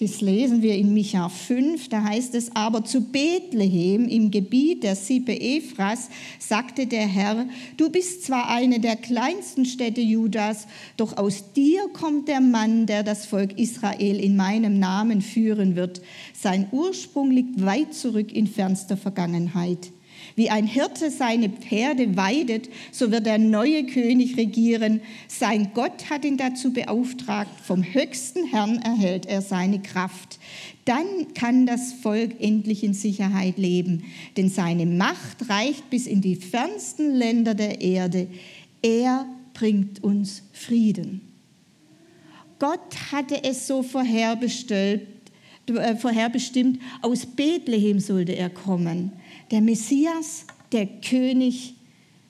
das 0.00 0.20
lesen 0.20 0.62
wir 0.62 0.76
in 0.76 0.94
Micha 0.94 1.28
5, 1.28 1.88
da 1.88 2.04
heißt 2.04 2.36
es, 2.36 2.54
aber 2.54 2.84
zu 2.84 3.00
Bethlehem 3.00 4.06
im 4.06 4.30
Gebiet 4.30 4.84
der 4.84 4.94
Sippe 4.94 5.40
Ephras 5.40 6.08
sagte 6.38 6.86
der 6.86 7.06
Herr, 7.06 7.46
du 7.76 7.90
bist 7.90 8.22
zwar 8.24 8.48
eine 8.48 8.78
der 8.78 8.94
kleinsten 8.94 9.64
Städte 9.64 10.00
Judas, 10.00 10.68
doch 10.96 11.16
aus 11.16 11.52
dir 11.52 11.88
kommt 11.92 12.28
der 12.28 12.40
Mann, 12.40 12.86
der 12.86 13.02
das 13.02 13.26
Volk 13.26 13.58
Israel 13.58 14.20
in 14.20 14.36
meinem 14.36 14.78
Namen 14.78 15.20
führen 15.20 15.74
wird. 15.74 16.00
Sein 16.32 16.68
Ursprung 16.70 17.32
liegt 17.32 17.64
weit 17.64 17.92
zurück 17.92 18.32
in 18.32 18.46
fernster 18.46 18.96
Vergangenheit. 18.96 19.90
Wie 20.38 20.50
ein 20.50 20.68
Hirte 20.68 21.10
seine 21.10 21.48
Pferde 21.48 22.16
weidet, 22.16 22.68
so 22.92 23.10
wird 23.10 23.26
der 23.26 23.38
neue 23.38 23.84
König 23.86 24.36
regieren. 24.36 25.00
Sein 25.26 25.72
Gott 25.74 26.10
hat 26.10 26.24
ihn 26.24 26.36
dazu 26.36 26.72
beauftragt. 26.72 27.50
Vom 27.60 27.82
höchsten 27.82 28.46
Herrn 28.46 28.76
erhält 28.76 29.26
er 29.26 29.42
seine 29.42 29.82
Kraft. 29.82 30.38
Dann 30.84 31.34
kann 31.34 31.66
das 31.66 31.92
Volk 31.92 32.40
endlich 32.40 32.84
in 32.84 32.94
Sicherheit 32.94 33.58
leben, 33.58 34.04
denn 34.36 34.48
seine 34.48 34.86
Macht 34.86 35.48
reicht 35.48 35.90
bis 35.90 36.06
in 36.06 36.20
die 36.20 36.36
fernsten 36.36 37.16
Länder 37.16 37.56
der 37.56 37.80
Erde. 37.80 38.28
Er 38.80 39.26
bringt 39.54 40.04
uns 40.04 40.44
Frieden. 40.52 41.20
Gott 42.60 43.10
hatte 43.10 43.42
es 43.42 43.66
so 43.66 43.82
vorherbestimmt, 43.82 45.02
äh, 45.66 45.96
vorherbestimmt, 45.96 46.80
aus 47.02 47.26
Bethlehem 47.26 47.98
sollte 47.98 48.36
er 48.36 48.50
kommen 48.50 49.17
der 49.50 49.60
Messias, 49.60 50.44
der 50.72 50.86
König, 50.86 51.74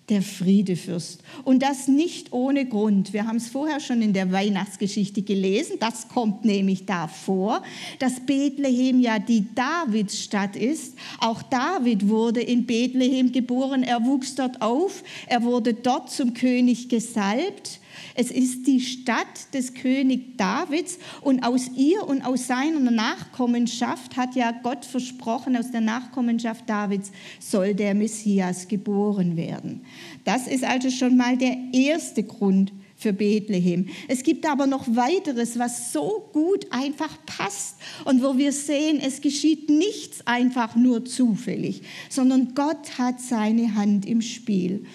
der 0.09 0.23
Friedefürst. 0.23 1.23
Und 1.45 1.63
das 1.63 1.87
nicht 1.87 2.33
ohne 2.33 2.67
Grund. 2.67 3.13
Wir 3.13 3.27
haben 3.27 3.37
es 3.37 3.49
vorher 3.49 3.79
schon 3.81 4.01
in 4.01 4.13
der 4.13 4.33
Weihnachtsgeschichte 4.33 5.23
gelesen. 5.23 5.77
Das 5.81 6.09
kommt 6.09 6.45
nämlich 6.45 6.87
davor, 6.87 7.63
dass 7.99 8.21
Bethlehem 8.21 9.01
ja 9.01 9.19
die 9.19 9.47
Davidsstadt 9.55 10.57
ist. 10.57 10.95
Auch 11.21 11.43
David 11.43 12.09
wurde 12.09 12.41
in 12.41 12.65
Bethlehem 12.67 13.33
geboren. 13.33 13.83
Er 13.83 14.05
wuchs 14.05 14.35
dort 14.35 14.63
auf. 14.63 15.03
Er 15.27 15.43
wurde 15.43 15.75
dort 15.75 16.11
zum 16.11 16.33
König 16.33 16.89
gesalbt. 16.89 17.81
Es 18.21 18.33
ist 18.33 18.67
die 18.67 18.81
Stadt 18.81 19.55
des 19.55 19.75
König 19.75 20.37
Davids 20.39 20.99
und 21.21 21.45
aus 21.45 21.71
ihr 21.77 22.03
und 22.03 22.23
aus 22.23 22.49
seiner 22.49 22.91
Nachkommenschaft 22.91 24.17
hat 24.17 24.35
ja 24.35 24.51
Gott 24.51 24.85
versprochen, 24.85 25.57
aus 25.57 25.71
der 25.71 25.83
Nachkommenschaft 25.83 26.69
Davids 26.69 27.13
soll 27.39 27.75
der 27.75 27.95
Messias 27.95 28.67
geboren 28.67 29.37
werden. 29.37 29.83
Das 30.25 30.49
ist 30.49 30.65
also 30.65 30.91
schon 30.91 31.17
mal 31.17 31.39
der 31.39 31.57
erste 31.73 32.25
Grund 32.25 32.73
für 32.97 33.13
Bethlehem. 33.13 33.87
Es 34.09 34.25
gibt 34.25 34.51
aber 34.51 34.67
noch 34.67 34.89
weiteres, 34.97 35.57
was 35.57 35.93
so 35.93 36.29
gut 36.33 36.67
einfach 36.73 37.17
passt 37.25 37.77
und 38.05 38.21
wo 38.21 38.37
wir 38.37 38.51
sehen, 38.51 38.99
es 39.01 39.21
geschieht 39.21 39.71
nichts 39.71 40.27
einfach 40.27 40.75
nur 40.75 41.05
zufällig, 41.05 41.83
sondern 42.11 42.57
Gott 42.57 42.99
hat 42.99 43.21
seine 43.21 43.77
Hand 43.77 44.07
im 44.07 44.23
Spiel. 44.23 44.87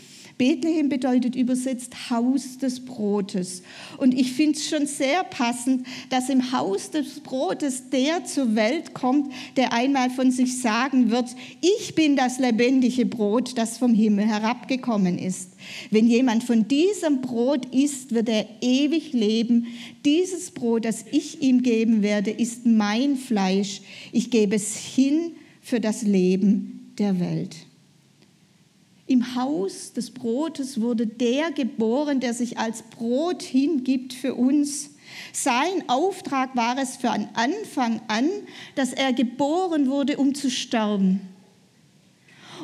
Bethlehem 0.44 0.90
bedeutet 0.90 1.38
übersetzt 1.38 2.10
Haus 2.10 2.58
des 2.58 2.84
Brotes. 2.84 3.64
Und 3.96 4.14
ich 4.14 4.34
finde 4.34 4.60
es 4.60 4.68
schon 4.68 4.88
sehr 4.88 5.24
passend, 5.24 5.88
dass 6.10 6.28
im 6.28 6.52
Haus 6.52 6.92
des 6.92 7.22
Brotes 7.22 7.90
der 7.90 8.26
zur 8.26 8.54
Welt 8.54 8.94
kommt, 8.94 9.32
der 9.56 9.72
einmal 9.72 10.10
von 10.10 10.32
sich 10.32 10.60
sagen 10.60 11.12
wird, 11.12 11.34
ich 11.62 11.96
bin 11.96 12.18
das 12.18 12.40
lebendige 12.40 13.06
Brot, 13.06 13.58
das 13.58 13.78
vom 13.78 13.94
Himmel 13.94 14.26
herabgekommen 14.26 15.18
ist. 15.18 15.52
Wenn 15.92 16.10
jemand 16.10 16.44
von 16.44 16.68
diesem 16.68 17.22
Brot 17.22 17.74
isst, 17.74 18.14
wird 18.14 18.28
er 18.28 18.46
ewig 18.60 19.14
leben. 19.14 19.68
Dieses 20.04 20.52
Brot, 20.52 20.84
das 20.84 21.06
ich 21.10 21.42
ihm 21.42 21.62
geben 21.62 22.02
werde, 22.02 22.32
ist 22.32 22.66
mein 22.66 23.16
Fleisch. 23.16 23.82
Ich 24.12 24.30
gebe 24.30 24.58
es 24.58 24.76
hin 24.76 25.38
für 25.62 25.80
das 25.80 26.02
Leben 26.02 26.92
der 27.00 27.22
Welt. 27.22 27.56
Im 29.06 29.36
Haus 29.36 29.92
des 29.94 30.12
Brotes 30.12 30.80
wurde 30.80 31.06
der 31.06 31.52
geboren, 31.52 32.20
der 32.20 32.34
sich 32.34 32.58
als 32.58 32.84
Brot 32.84 33.44
hingibt 33.44 34.14
für 34.14 34.36
uns. 34.36 34.92
Sein 35.34 35.84
Auftrag 35.88 36.56
war 36.56 36.78
es 36.78 36.96
von 36.96 37.28
Anfang 37.34 38.02
an, 38.08 38.30
dass 38.76 38.94
er 38.94 39.12
geboren 39.12 39.90
wurde, 39.90 40.18
um 40.18 40.34
zu 40.34 40.50
sterben 40.50 41.33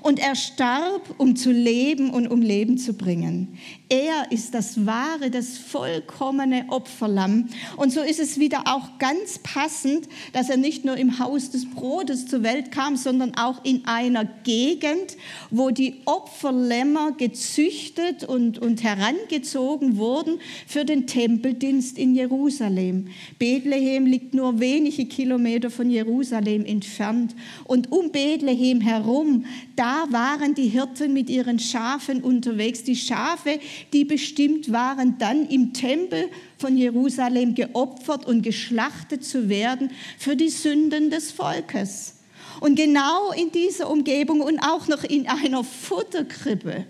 und 0.02 0.20
er 0.20 0.36
starb, 0.36 1.16
um 1.18 1.36
zu 1.36 1.52
leben 1.52 2.10
und 2.12 2.28
um 2.28 2.42
Leben 2.42 2.78
zu 2.78 2.94
bringen. 2.94 3.58
Er 3.90 4.32
ist 4.32 4.54
das 4.54 4.86
wahre, 4.86 5.32
das 5.32 5.58
vollkommene 5.58 6.66
Opferlamm. 6.70 7.50
Und 7.76 7.92
so 7.92 8.02
ist 8.02 8.20
es 8.20 8.40
wieder 8.40 8.64
auch 8.66 9.00
ganz 9.00 9.40
passend, 9.40 10.08
dass 10.32 10.50
er 10.50 10.58
nicht 10.58 10.86
nur 10.86 10.96
im 10.96 11.18
Haus 11.20 11.50
des 11.50 11.70
Brotes 11.70 12.28
zur 12.28 12.44
Welt 12.44 12.72
kam, 12.72 12.96
sondern 12.98 13.36
auch 13.36 13.64
in 13.66 13.86
einer 13.86 14.26
Gegend, 14.44 15.18
wo 15.50 15.72
die 15.72 15.96
Opferlämmer 16.06 17.14
gezüchtet 17.14 18.24
und, 18.24 18.60
und 18.60 18.84
herangezogen 18.84 19.98
wurden 19.98 20.40
für 20.68 20.86
den 20.86 21.08
Tempeldienst 21.08 21.98
in 21.98 22.14
Jerusalem. 22.14 23.08
Bethlehem 23.40 24.06
liegt 24.06 24.36
nur 24.36 24.60
wenige 24.60 25.06
Kilometer 25.06 25.72
von 25.72 25.90
Jerusalem 25.90 26.64
entfernt. 26.64 27.36
Und 27.66 27.92
um 27.92 28.12
Bethlehem 28.12 28.82
herum, 28.82 29.46
da 29.76 29.89
waren 30.10 30.56
die 30.56 30.68
Hirten 30.68 31.14
mit 31.14 31.30
ihren 31.30 31.60
Schafen 31.60 32.22
unterwegs. 32.22 32.84
Die 32.84 32.96
Schafe, 32.96 33.60
die 33.94 34.06
bestimmt 34.06 34.72
waren, 34.72 35.18
dann 35.18 35.48
im 35.48 35.74
Tempel 35.74 36.30
von 36.58 36.78
Jerusalem 36.78 37.56
geopfert 37.56 38.26
und 38.26 38.42
geschlachtet 38.42 39.24
zu 39.24 39.50
werden 39.50 39.92
für 40.18 40.36
die 40.36 40.50
Sünden 40.50 41.10
des 41.10 41.32
Volkes. 41.32 42.16
Und 42.60 42.76
genau 42.76 43.32
in 43.32 43.52
dieser 43.52 43.90
Umgebung 43.90 44.42
und 44.42 44.60
auch 44.60 44.88
noch 44.88 45.04
in 45.04 45.28
einer 45.28 45.64
Futterkrippe 45.64 46.86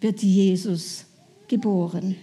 wird 0.00 0.22
Jesus 0.22 1.04
geboren. 1.48 2.16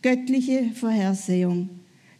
Göttliche 0.00 0.70
Vorhersehung, 0.74 1.70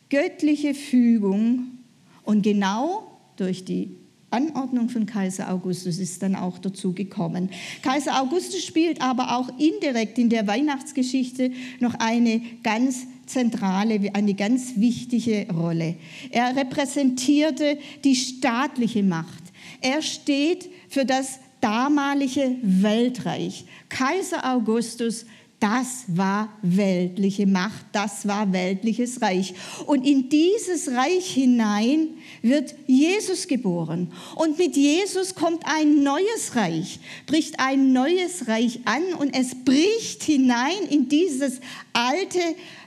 göttliche 0.08 0.74
Fügung 0.74 1.78
und 2.24 2.42
genau 2.42 3.18
durch 3.36 3.64
die 3.64 3.96
Anordnung 4.32 4.88
von 4.88 5.06
Kaiser 5.06 5.52
Augustus 5.52 5.98
ist 5.98 6.22
dann 6.22 6.34
auch 6.34 6.58
dazu 6.58 6.92
gekommen. 6.92 7.50
Kaiser 7.82 8.20
Augustus 8.20 8.64
spielt 8.64 9.00
aber 9.00 9.36
auch 9.36 9.48
indirekt 9.58 10.18
in 10.18 10.28
der 10.28 10.46
Weihnachtsgeschichte 10.46 11.52
noch 11.80 11.94
eine 11.94 12.40
ganz 12.62 13.06
zentrale, 13.26 14.10
eine 14.14 14.34
ganz 14.34 14.74
wichtige 14.76 15.46
Rolle. 15.52 15.96
Er 16.30 16.56
repräsentierte 16.56 17.78
die 18.04 18.16
staatliche 18.16 19.02
Macht. 19.02 19.42
Er 19.80 20.02
steht 20.02 20.68
für 20.88 21.04
das 21.04 21.38
damalige 21.60 22.56
Weltreich. 22.62 23.64
Kaiser 23.88 24.52
Augustus, 24.52 25.26
Das 25.62 26.06
war 26.08 26.48
weltliche 26.62 27.46
Macht, 27.46 27.86
das 27.92 28.26
war 28.26 28.52
weltliches 28.52 29.22
Reich. 29.22 29.54
Und 29.86 30.04
in 30.04 30.28
dieses 30.28 30.88
Reich 30.88 31.34
hinein 31.34 32.08
wird 32.42 32.74
Jesus 32.88 33.46
geboren. 33.46 34.10
Und 34.34 34.58
mit 34.58 34.76
Jesus 34.76 35.36
kommt 35.36 35.62
ein 35.64 36.02
neues 36.02 36.56
Reich, 36.56 36.98
bricht 37.26 37.60
ein 37.60 37.92
neues 37.92 38.48
Reich 38.48 38.80
an 38.86 39.14
und 39.20 39.38
es 39.38 39.54
bricht 39.54 40.24
hinein 40.24 40.82
in 40.90 41.08
dieses 41.08 41.60
alte, 41.92 42.40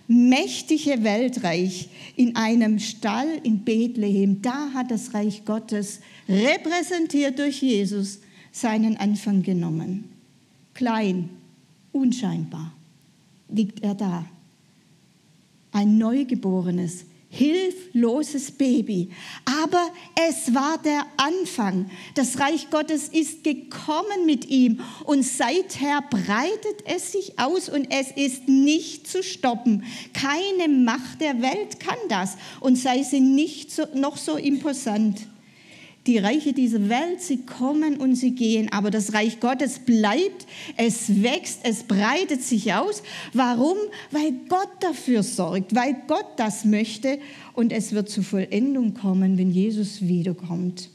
mächtige 0.09 1.01
Weltreich 1.01 1.87
in 2.17 2.35
einem 2.35 2.79
Stall 2.79 3.39
in 3.43 3.63
Bethlehem. 3.63 4.41
Da 4.41 4.71
hat 4.73 4.91
das 4.91 5.13
Reich 5.13 5.45
Gottes, 5.45 6.01
repräsentiert 6.27 7.39
durch 7.39 7.61
Jesus, 7.61 8.19
seinen 8.51 8.97
Anfang 8.97 9.43
genommen. 9.43 10.09
Klein, 10.73 11.29
unscheinbar 11.95 12.73
liegt 13.49 13.81
er 13.83 13.95
da. 13.95 14.25
Ein 15.71 15.97
neugeborenes, 15.97 17.05
hilfloses 17.29 18.51
Baby. 18.51 19.09
Aber 19.63 19.81
es 20.27 20.53
war 20.53 20.77
der 20.77 21.05
Anfang. 21.17 21.89
Das 22.15 22.39
Reich 22.39 22.69
Gottes 22.69 23.09
ist 23.09 23.43
gekommen 23.43 24.25
mit 24.25 24.49
ihm 24.49 24.79
und 25.05 25.23
seither 25.23 26.01
breitet 26.09 26.83
es 26.85 27.11
sich 27.11 27.39
aus 27.39 27.69
und 27.69 27.87
es 27.91 28.11
ist 28.11 28.47
nicht 28.47 29.07
zu 29.07 29.23
stoppen. 29.23 29.83
Keine 30.13 30.71
Macht 30.71 31.21
der 31.21 31.41
Welt 31.41 31.79
kann 31.79 31.97
das 32.09 32.37
und 32.59 32.77
sei 32.77 33.03
sie 33.03 33.21
nicht 33.21 33.71
so, 33.71 33.83
noch 33.93 34.17
so 34.17 34.37
imposant. 34.37 35.27
Die 36.07 36.19
Reiche 36.19 36.53
dieser 36.53 36.87
Welt, 36.87 37.19
sie 37.19 37.45
kommen 37.45 37.97
und 37.97 38.15
sie 38.15 38.35
gehen, 38.35 38.71
aber 38.71 38.91
das 38.91 39.13
Reich 39.13 39.39
Gottes 39.39 39.79
bleibt, 39.79 40.45
es 40.77 41.23
wächst, 41.23 41.61
es 41.63 41.83
breitet 41.83 42.43
sich 42.43 42.73
aus. 42.73 43.01
Warum? 43.33 43.77
Weil 44.11 44.33
Gott 44.47 44.69
dafür 44.81 45.23
sorgt, 45.23 45.73
weil 45.73 45.95
Gott 46.07 46.27
das 46.37 46.63
möchte 46.63 47.17
und 47.53 47.73
es 47.73 47.91
wird 47.93 48.09
zur 48.09 48.23
Vollendung 48.23 48.93
kommen, 48.93 49.39
wenn 49.39 49.49
Jesus 49.49 50.03
wiederkommt. 50.03 50.89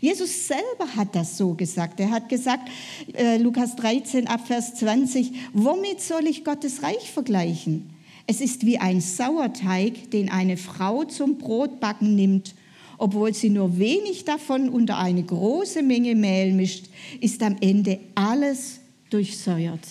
Jesus 0.00 0.46
selber 0.46 0.94
hat 0.94 1.16
das 1.16 1.36
so 1.36 1.54
gesagt. 1.54 1.98
Er 1.98 2.10
hat 2.10 2.28
gesagt, 2.28 2.68
äh, 3.14 3.38
Lukas 3.38 3.74
13 3.74 4.28
ab 4.28 4.46
Vers 4.46 4.74
20, 4.76 5.32
womit 5.54 6.00
soll 6.00 6.26
ich 6.26 6.44
Gottes 6.44 6.84
Reich 6.84 7.10
vergleichen? 7.10 7.90
Es 8.28 8.40
ist 8.40 8.64
wie 8.64 8.78
ein 8.78 9.00
Sauerteig, 9.00 10.10
den 10.12 10.30
eine 10.30 10.56
Frau 10.56 11.04
zum 11.04 11.38
Brotbacken 11.38 12.14
nimmt 12.14 12.54
obwohl 12.98 13.34
sie 13.34 13.50
nur 13.50 13.78
wenig 13.78 14.24
davon 14.24 14.68
unter 14.68 14.98
eine 14.98 15.22
große 15.22 15.82
Menge 15.82 16.14
Mehl 16.14 16.52
mischt, 16.52 16.86
ist 17.20 17.42
am 17.42 17.56
Ende 17.60 18.00
alles 18.14 18.80
durchsäuert. 19.10 19.86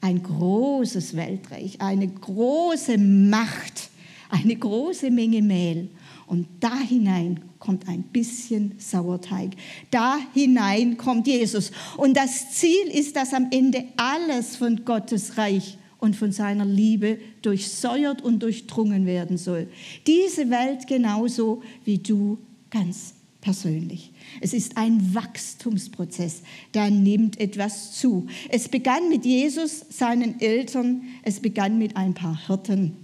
Ein 0.00 0.22
großes 0.22 1.14
Weltreich, 1.16 1.80
eine 1.80 2.08
große 2.08 2.98
Macht, 2.98 3.90
eine 4.30 4.56
große 4.56 5.10
Menge 5.10 5.42
Mehl. 5.42 5.88
Und 6.26 6.48
da 6.60 6.78
hinein 6.80 7.40
kommt 7.58 7.86
ein 7.88 8.02
bisschen 8.02 8.74
Sauerteig. 8.78 9.50
Da 9.90 10.18
hinein 10.34 10.96
kommt 10.96 11.26
Jesus. 11.26 11.70
Und 11.96 12.16
das 12.16 12.52
Ziel 12.52 12.88
ist, 12.92 13.14
dass 13.14 13.34
am 13.34 13.48
Ende 13.50 13.84
alles 13.96 14.56
von 14.56 14.84
Gottes 14.84 15.36
Reich 15.36 15.76
und 16.02 16.16
von 16.16 16.32
seiner 16.32 16.64
Liebe 16.64 17.18
durchsäuert 17.42 18.22
und 18.22 18.42
durchdrungen 18.42 19.06
werden 19.06 19.38
soll. 19.38 19.68
Diese 20.08 20.50
Welt 20.50 20.88
genauso 20.88 21.62
wie 21.84 21.98
du 21.98 22.38
ganz 22.70 23.14
persönlich. 23.40 24.10
Es 24.40 24.52
ist 24.52 24.76
ein 24.76 25.14
Wachstumsprozess, 25.14 26.42
da 26.72 26.90
nimmt 26.90 27.38
etwas 27.38 27.92
zu. 27.92 28.26
Es 28.48 28.68
begann 28.68 29.10
mit 29.10 29.24
Jesus, 29.24 29.84
seinen 29.90 30.40
Eltern, 30.40 31.02
es 31.22 31.38
begann 31.38 31.78
mit 31.78 31.96
ein 31.96 32.14
paar 32.14 32.48
Hirten. 32.48 32.96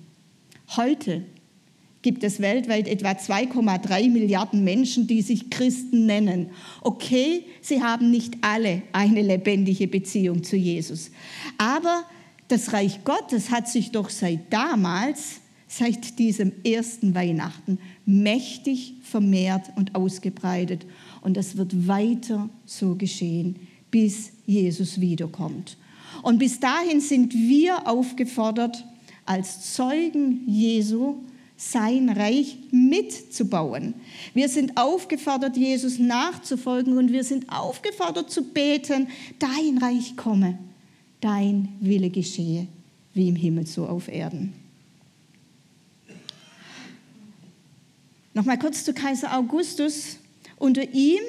Heute 0.77 1.23
gibt 2.03 2.25
es 2.25 2.41
weltweit 2.41 2.89
etwa 2.89 3.13
2,3 3.13 4.11
Milliarden 4.11 4.65
Menschen, 4.65 5.07
die 5.07 5.23
sich 5.23 5.51
Christen 5.51 6.07
nennen. 6.07 6.51
Okay, 6.81 7.45
sie 7.61 7.81
haben 7.81 8.11
nicht 8.11 8.39
alle 8.41 8.83
eine 8.91 9.23
lebendige 9.23 9.87
Beziehung 9.87 10.43
zu 10.43 10.57
Jesus, 10.57 11.13
aber 11.59 12.05
das 12.49 12.73
Reich 12.73 13.05
Gottes 13.05 13.51
hat 13.51 13.69
sich 13.69 13.93
doch 13.93 14.11
seit 14.11 14.53
damals, 14.53 15.41
seit 15.67 16.19
diesem 16.19 16.53
ersten 16.65 17.15
Weihnachten, 17.15 17.79
mächtig 18.07 18.95
vermehrt 19.03 19.71
und 19.77 19.95
ausgebreitet. 19.95 20.87
Und 21.21 21.37
das 21.37 21.57
wird 21.57 21.87
weiter 21.87 22.49
so 22.65 22.95
geschehen, 22.95 23.57
bis 23.91 24.33
Jesus 24.47 25.01
wiederkommt. 25.01 25.77
Und 26.23 26.39
bis 26.39 26.59
dahin 26.59 27.01
sind 27.01 27.35
wir 27.35 27.87
aufgefordert, 27.87 28.85
als 29.27 29.75
Zeugen 29.75 30.49
Jesu 30.49 31.17
sein 31.59 32.09
Reich 32.09 32.57
mitzubauen. 32.71 33.95
Wir 34.33 34.49
sind 34.49 34.79
aufgefordert, 34.79 35.57
Jesus 35.57 35.99
nachzufolgen 35.99 36.97
und 36.97 37.13
wir 37.13 37.25
sind 37.25 37.51
aufgefordert 37.51 38.31
zu 38.31 38.43
beten, 38.43 39.09
dein 39.39 39.79
Reich 39.79 40.17
komme 40.17 40.59
dein 41.21 41.69
Wille 41.81 42.11
geschehe, 42.11 42.67
wie 43.15 43.29
im 43.29 43.37
Himmel 43.37 43.67
so 43.67 43.87
auf 43.87 44.09
Erden. 44.09 44.53
Nochmal 48.35 48.59
kurz 48.59 48.85
zu 48.85 48.95
Kaiser 48.95 49.37
Augustus. 49.37 50.19
Unter 50.59 50.95
ihm 50.95 51.23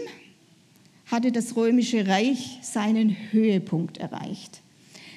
hatte 1.07 1.31
das 1.31 1.55
römische 1.55 2.07
Reich 2.07 2.59
seinen 2.61 3.15
Höhepunkt 3.31 3.97
erreicht. 3.97 4.61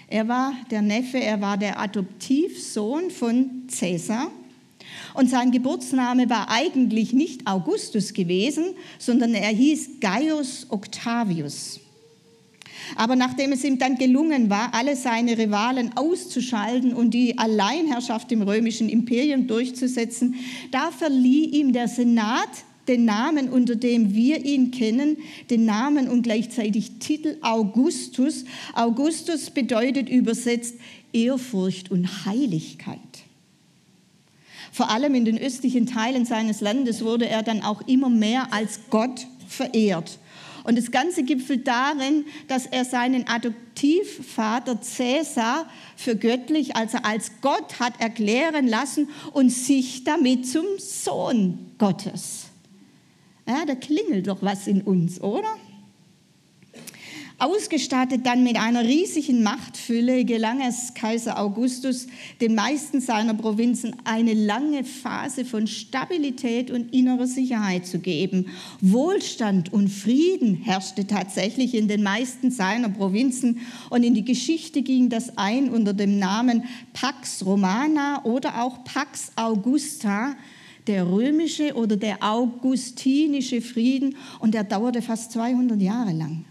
Er 0.09 0.27
war 0.27 0.55
der 0.71 0.81
Neffe, 0.81 1.19
er 1.19 1.41
war 1.41 1.59
der 1.59 1.79
Adoptivsohn 1.79 3.11
von 3.11 3.67
Caesar. 3.69 4.31
Und 5.15 5.29
sein 5.29 5.51
Geburtsname 5.51 6.31
war 6.31 6.51
eigentlich 6.51 7.13
nicht 7.13 7.47
Augustus 7.47 8.15
gewesen, 8.15 8.75
sondern 8.99 9.35
er 9.35 9.51
hieß 9.51 10.01
Gaius 10.01 10.67
Octavius. 10.71 11.82
Aber 12.97 13.17
nachdem 13.17 13.53
es 13.53 13.65
ihm 13.65 13.79
dann 13.79 13.97
gelungen 13.97 14.51
war, 14.51 14.75
alle 14.75 14.97
seine 14.97 15.39
Rivalen 15.39 15.97
auszuschalten 15.97 16.93
und 16.93 17.13
die 17.13 17.39
Alleinherrschaft 17.39 18.31
im 18.33 18.43
römischen 18.43 18.89
Imperium 18.89 19.47
durchzusetzen, 19.47 20.37
da 20.71 20.91
verlieh 20.91 21.47
ihm 21.47 21.73
der 21.73 21.89
Senat 21.89 22.49
den 22.89 23.05
Namen, 23.05 23.49
unter 23.49 23.77
dem 23.77 24.15
wir 24.15 24.45
ihn 24.45 24.71
kennen, 24.71 25.17
den 25.51 25.65
Namen 25.65 26.09
und 26.09 26.23
gleichzeitig 26.23 26.93
Titel 26.99 27.37
Augustus. 27.41 28.45
Augustus 28.75 29.51
bedeutet 29.51 30.09
übersetzt 30.09 30.77
Ehrfurcht 31.13 31.91
und 31.91 32.27
Heiligkeit. 32.27 32.99
Vor 34.73 34.91
allem 34.91 35.15
in 35.15 35.25
den 35.25 35.39
östlichen 35.39 35.87
Teilen 35.87 36.25
seines 36.25 36.61
Landes 36.61 37.05
wurde 37.05 37.29
er 37.29 37.43
dann 37.43 37.63
auch 37.63 37.83
immer 37.87 38.09
mehr 38.09 38.53
als 38.53 38.81
Gott 38.89 39.27
verehrt. 39.47 40.19
Und 40.65 40.79
das 40.79 40.91
Ganze 40.91 41.23
gipfelt 41.23 41.67
darin, 41.67 42.25
dass 42.49 42.67
er 42.67 42.85
seinen 42.85 43.27
Adoptivvater 43.27 44.81
Cäsar 44.81 45.69
für 45.97 46.17
göttlich, 46.17 46.77
also 46.77 46.99
als 47.03 47.33
Gott 47.41 47.81
hat 47.81 48.01
erklären 48.01 48.69
lassen 48.69 49.09
und 49.33 49.51
sich 49.51 50.05
damit 50.05 50.47
zum 50.47 50.67
Sohn 50.79 51.73
Gottes. 51.79 52.47
Ja, 53.47 53.65
da 53.67 53.75
klingelt 53.75 54.29
doch 54.29 54.43
was 54.43 54.67
in 54.67 54.83
uns, 54.83 55.21
oder? 55.21 55.57
Ausgestattet 57.39 58.25
dann 58.25 58.45
mit 58.45 58.57
einer 58.57 58.85
riesigen 58.85 59.43
Machtfülle 59.43 60.25
gelang 60.25 60.61
es 60.61 60.95
Kaiser 60.95 61.39
Augustus, 61.39 62.07
den 62.41 62.55
meisten 62.55 63.01
seiner 63.01 63.35
Provinzen 63.35 63.97
eine 64.05 64.35
lange 64.35 64.85
Phase 64.85 65.45
von 65.45 65.67
Stabilität 65.67 66.71
und 66.71 66.95
innerer 66.95 67.27
Sicherheit 67.27 67.87
zu 67.87 67.99
geben. 67.99 68.47
Wohlstand 68.81 69.73
und 69.73 69.89
Frieden 69.89 70.57
herrschte 70.57 71.07
tatsächlich 71.07 71.75
in 71.75 71.89
den 71.89 72.03
meisten 72.03 72.51
seiner 72.51 72.89
Provinzen 72.89 73.61
und 73.91 74.05
in 74.05 74.15
die 74.15 74.25
Geschichte 74.25 74.83
ging 74.83 75.09
das 75.09 75.37
ein 75.37 75.71
unter 75.71 75.95
dem 75.95 76.19
Namen 76.19 76.65
Pax 76.93 77.45
Romana 77.45 78.25
oder 78.25 78.63
auch 78.63 78.85
Pax 78.85 79.33
Augusta, 79.37 80.37
der 80.87 81.09
römische 81.09 81.75
oder 81.75 81.97
der 81.97 82.23
augustinische 82.23 83.63
Frieden 83.63 84.17
und 84.41 84.55
der 84.55 84.65
dauerte 84.65 85.03
fast 85.03 85.33
200 85.33 85.81
Jahre 85.81 86.13
lang. 86.13 86.45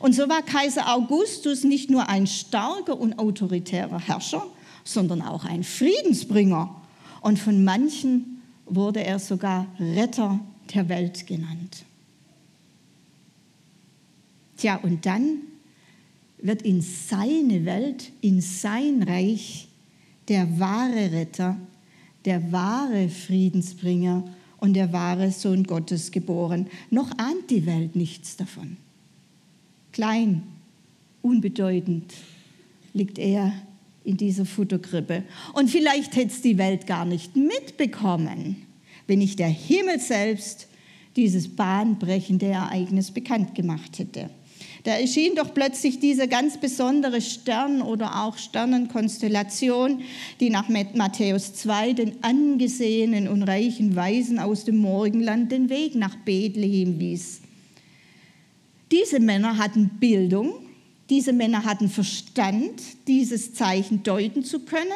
Und 0.00 0.14
so 0.14 0.28
war 0.28 0.42
Kaiser 0.42 0.94
Augustus 0.94 1.64
nicht 1.64 1.90
nur 1.90 2.08
ein 2.08 2.26
starker 2.26 2.98
und 2.98 3.18
autoritärer 3.18 3.98
Herrscher, 3.98 4.46
sondern 4.84 5.22
auch 5.22 5.44
ein 5.44 5.64
Friedensbringer. 5.64 6.74
Und 7.20 7.38
von 7.38 7.64
manchen 7.64 8.42
wurde 8.66 9.02
er 9.02 9.18
sogar 9.18 9.66
Retter 9.78 10.38
der 10.74 10.88
Welt 10.88 11.26
genannt. 11.26 11.84
Tja, 14.56 14.76
und 14.76 15.04
dann 15.06 15.42
wird 16.40 16.62
in 16.62 16.80
seine 16.80 17.64
Welt, 17.64 18.12
in 18.20 18.40
sein 18.40 19.02
Reich 19.02 19.68
der 20.28 20.60
wahre 20.60 21.12
Retter, 21.12 21.56
der 22.24 22.52
wahre 22.52 23.08
Friedensbringer 23.08 24.24
und 24.58 24.74
der 24.74 24.92
wahre 24.92 25.30
Sohn 25.30 25.64
Gottes 25.64 26.12
geboren. 26.12 26.68
Noch 26.90 27.10
ahnt 27.18 27.50
die 27.50 27.66
Welt 27.66 27.96
nichts 27.96 28.36
davon 28.36 28.76
klein, 29.98 30.44
unbedeutend, 31.22 32.14
liegt 32.92 33.18
er 33.18 33.52
in 34.04 34.16
dieser 34.16 34.44
Futterkrippe. 34.44 35.24
Und 35.54 35.70
vielleicht 35.70 36.14
hätte 36.14 36.32
es 36.32 36.40
die 36.40 36.56
Welt 36.56 36.86
gar 36.86 37.04
nicht 37.04 37.34
mitbekommen, 37.34 38.64
wenn 39.08 39.18
nicht 39.18 39.40
der 39.40 39.48
Himmel 39.48 39.98
selbst 39.98 40.68
dieses 41.16 41.48
bahnbrechende 41.48 42.46
Ereignis 42.46 43.10
bekannt 43.10 43.56
gemacht 43.56 43.98
hätte. 43.98 44.30
Da 44.84 44.92
erschien 44.92 45.34
doch 45.34 45.52
plötzlich 45.52 45.98
dieser 45.98 46.28
ganz 46.28 46.60
besondere 46.60 47.20
Stern 47.20 47.82
oder 47.82 48.22
auch 48.22 48.38
Sternenkonstellation, 48.38 50.02
die 50.38 50.50
nach 50.50 50.68
Matthäus 50.68 51.54
2 51.54 51.94
den 51.94 52.22
angesehenen 52.22 53.26
und 53.26 53.42
reichen 53.42 53.96
Weisen 53.96 54.38
aus 54.38 54.64
dem 54.64 54.76
Morgenland 54.76 55.50
den 55.50 55.68
Weg 55.68 55.96
nach 55.96 56.14
Bethlehem 56.24 57.00
wies. 57.00 57.40
Diese 58.90 59.20
Männer 59.20 59.58
hatten 59.58 59.90
Bildung, 60.00 60.52
diese 61.10 61.32
Männer 61.32 61.64
hatten 61.64 61.88
Verstand, 61.88 62.82
dieses 63.06 63.54
Zeichen 63.54 64.02
deuten 64.02 64.44
zu 64.44 64.60
können 64.60 64.88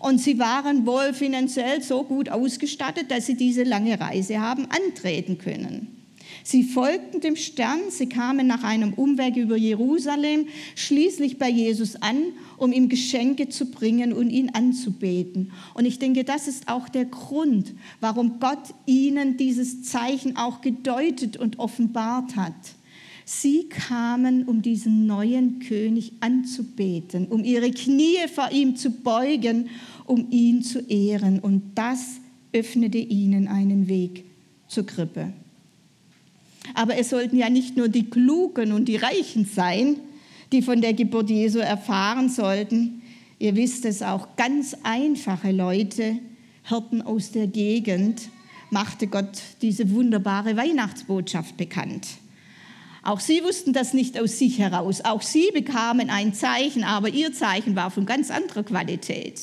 und 0.00 0.20
sie 0.20 0.38
waren 0.38 0.86
wohl 0.86 1.12
finanziell 1.12 1.82
so 1.82 2.04
gut 2.04 2.28
ausgestattet, 2.28 3.10
dass 3.10 3.26
sie 3.26 3.36
diese 3.36 3.64
lange 3.64 3.98
Reise 4.00 4.40
haben 4.40 4.66
antreten 4.70 5.38
können. 5.38 5.98
Sie 6.44 6.62
folgten 6.62 7.20
dem 7.20 7.36
Stern, 7.36 7.78
sie 7.90 8.08
kamen 8.08 8.46
nach 8.46 8.62
einem 8.62 8.94
Umweg 8.94 9.36
über 9.36 9.56
Jerusalem 9.56 10.46
schließlich 10.76 11.38
bei 11.38 11.50
Jesus 11.50 11.96
an, 11.96 12.22
um 12.56 12.72
ihm 12.72 12.88
Geschenke 12.88 13.48
zu 13.48 13.70
bringen 13.70 14.12
und 14.12 14.30
ihn 14.30 14.50
anzubeten. 14.50 15.52
Und 15.74 15.84
ich 15.84 15.98
denke, 15.98 16.24
das 16.24 16.48
ist 16.48 16.68
auch 16.68 16.88
der 16.88 17.04
Grund, 17.04 17.74
warum 18.00 18.40
Gott 18.40 18.74
ihnen 18.86 19.36
dieses 19.36 19.82
Zeichen 19.82 20.36
auch 20.36 20.60
gedeutet 20.60 21.36
und 21.36 21.58
offenbart 21.58 22.36
hat. 22.36 22.54
Sie 23.30 23.68
kamen, 23.68 24.44
um 24.44 24.62
diesen 24.62 25.06
neuen 25.06 25.58
König 25.58 26.14
anzubeten, 26.20 27.26
um 27.26 27.44
ihre 27.44 27.70
Knie 27.70 28.16
vor 28.34 28.50
ihm 28.50 28.74
zu 28.74 28.88
beugen, 28.88 29.68
um 30.06 30.30
ihn 30.30 30.62
zu 30.62 30.78
ehren. 30.88 31.38
Und 31.38 31.72
das 31.74 32.22
öffnete 32.54 32.96
ihnen 32.96 33.46
einen 33.46 33.86
Weg 33.86 34.24
zur 34.66 34.86
Krippe. 34.86 35.34
Aber 36.72 36.96
es 36.96 37.10
sollten 37.10 37.36
ja 37.36 37.50
nicht 37.50 37.76
nur 37.76 37.90
die 37.90 38.08
Klugen 38.08 38.72
und 38.72 38.86
die 38.86 38.96
Reichen 38.96 39.44
sein, 39.44 39.96
die 40.50 40.62
von 40.62 40.80
der 40.80 40.94
Geburt 40.94 41.28
Jesu 41.28 41.58
erfahren 41.58 42.30
sollten. 42.30 43.02
Ihr 43.38 43.56
wisst 43.56 43.84
es 43.84 44.00
auch, 44.00 44.36
ganz 44.36 44.74
einfache 44.84 45.52
Leute, 45.52 46.16
Hirten 46.62 47.02
aus 47.02 47.30
der 47.32 47.46
Gegend, 47.46 48.30
machte 48.70 49.06
Gott 49.06 49.42
diese 49.60 49.90
wunderbare 49.90 50.56
Weihnachtsbotschaft 50.56 51.58
bekannt. 51.58 52.06
Auch 53.02 53.20
sie 53.20 53.42
wussten 53.42 53.72
das 53.72 53.94
nicht 53.94 54.18
aus 54.20 54.38
sich 54.38 54.58
heraus. 54.58 55.04
Auch 55.04 55.22
sie 55.22 55.50
bekamen 55.52 56.10
ein 56.10 56.34
Zeichen, 56.34 56.84
aber 56.84 57.08
ihr 57.08 57.32
Zeichen 57.32 57.76
war 57.76 57.90
von 57.90 58.06
ganz 58.06 58.30
anderer 58.30 58.64
Qualität. 58.64 59.40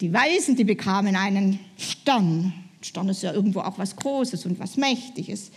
Die 0.00 0.12
Weisen, 0.12 0.56
die 0.56 0.64
bekamen 0.64 1.16
einen 1.16 1.60
Stern. 1.78 2.52
Stern 2.80 3.08
ist 3.08 3.22
ja 3.22 3.32
irgendwo 3.32 3.60
auch 3.60 3.78
was 3.78 3.96
Großes 3.96 4.44
und 4.46 4.58
was 4.58 4.76
Mächtiges. 4.76 5.50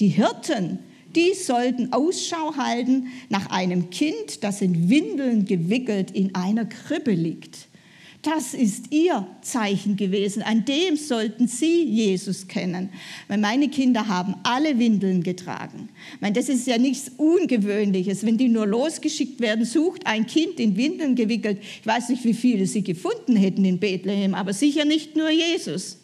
Die 0.00 0.08
Hirten, 0.08 0.80
die 1.14 1.32
sollten 1.34 1.92
Ausschau 1.92 2.56
halten 2.56 3.08
nach 3.28 3.50
einem 3.50 3.90
Kind, 3.90 4.42
das 4.42 4.60
in 4.60 4.88
Windeln 4.88 5.44
gewickelt 5.44 6.10
in 6.10 6.34
einer 6.34 6.64
Krippe 6.64 7.12
liegt. 7.12 7.63
Das 8.24 8.54
ist 8.54 8.86
ihr 8.90 9.26
Zeichen 9.42 9.96
gewesen. 9.96 10.42
An 10.42 10.64
dem 10.64 10.96
sollten 10.96 11.46
sie 11.46 11.84
Jesus 11.84 12.48
kennen. 12.48 12.88
Weil 13.28 13.36
meine 13.36 13.68
Kinder 13.68 14.08
haben 14.08 14.34
alle 14.44 14.78
Windeln 14.78 15.22
getragen. 15.22 15.90
Meine, 16.20 16.32
das 16.32 16.48
ist 16.48 16.66
ja 16.66 16.78
nichts 16.78 17.12
Ungewöhnliches. 17.18 18.24
Wenn 18.24 18.38
die 18.38 18.48
nur 18.48 18.66
losgeschickt 18.66 19.40
werden, 19.40 19.66
sucht 19.66 20.06
ein 20.06 20.26
Kind 20.26 20.58
in 20.58 20.74
Windeln 20.78 21.16
gewickelt. 21.16 21.58
Ich 21.60 21.86
weiß 21.86 22.08
nicht, 22.08 22.24
wie 22.24 22.32
viele 22.32 22.66
sie 22.66 22.82
gefunden 22.82 23.36
hätten 23.36 23.62
in 23.66 23.78
Bethlehem, 23.78 24.34
aber 24.34 24.54
sicher 24.54 24.86
nicht 24.86 25.16
nur 25.16 25.28
Jesus. 25.28 25.98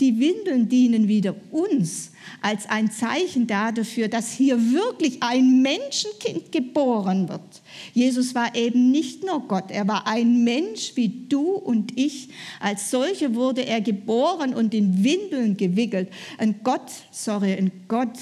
Die 0.00 0.18
Windeln 0.18 0.68
dienen 0.68 1.08
wieder 1.08 1.34
uns 1.50 2.10
als 2.40 2.68
ein 2.68 2.90
Zeichen 2.90 3.46
dafür, 3.46 4.08
dass 4.08 4.32
hier 4.32 4.58
wirklich 4.72 5.22
ein 5.22 5.62
Menschenkind 5.62 6.50
geboren 6.50 7.28
wird. 7.28 7.62
Jesus 7.92 8.34
war 8.34 8.54
eben 8.54 8.90
nicht 8.90 9.24
nur 9.24 9.46
Gott, 9.46 9.70
er 9.70 9.86
war 9.86 10.06
ein 10.06 10.44
Mensch 10.44 10.92
wie 10.94 11.26
du 11.28 11.52
und 11.52 11.98
ich. 11.98 12.28
Als 12.60 12.90
solcher 12.90 13.34
wurde 13.34 13.64
er 13.64 13.80
geboren 13.80 14.54
und 14.54 14.74
in 14.74 15.04
Windeln 15.04 15.56
gewickelt. 15.56 16.08
Ein 16.38 16.60
Gott, 16.62 16.90
sorry, 17.10 17.52
ein 17.52 17.70
Gott 17.88 18.18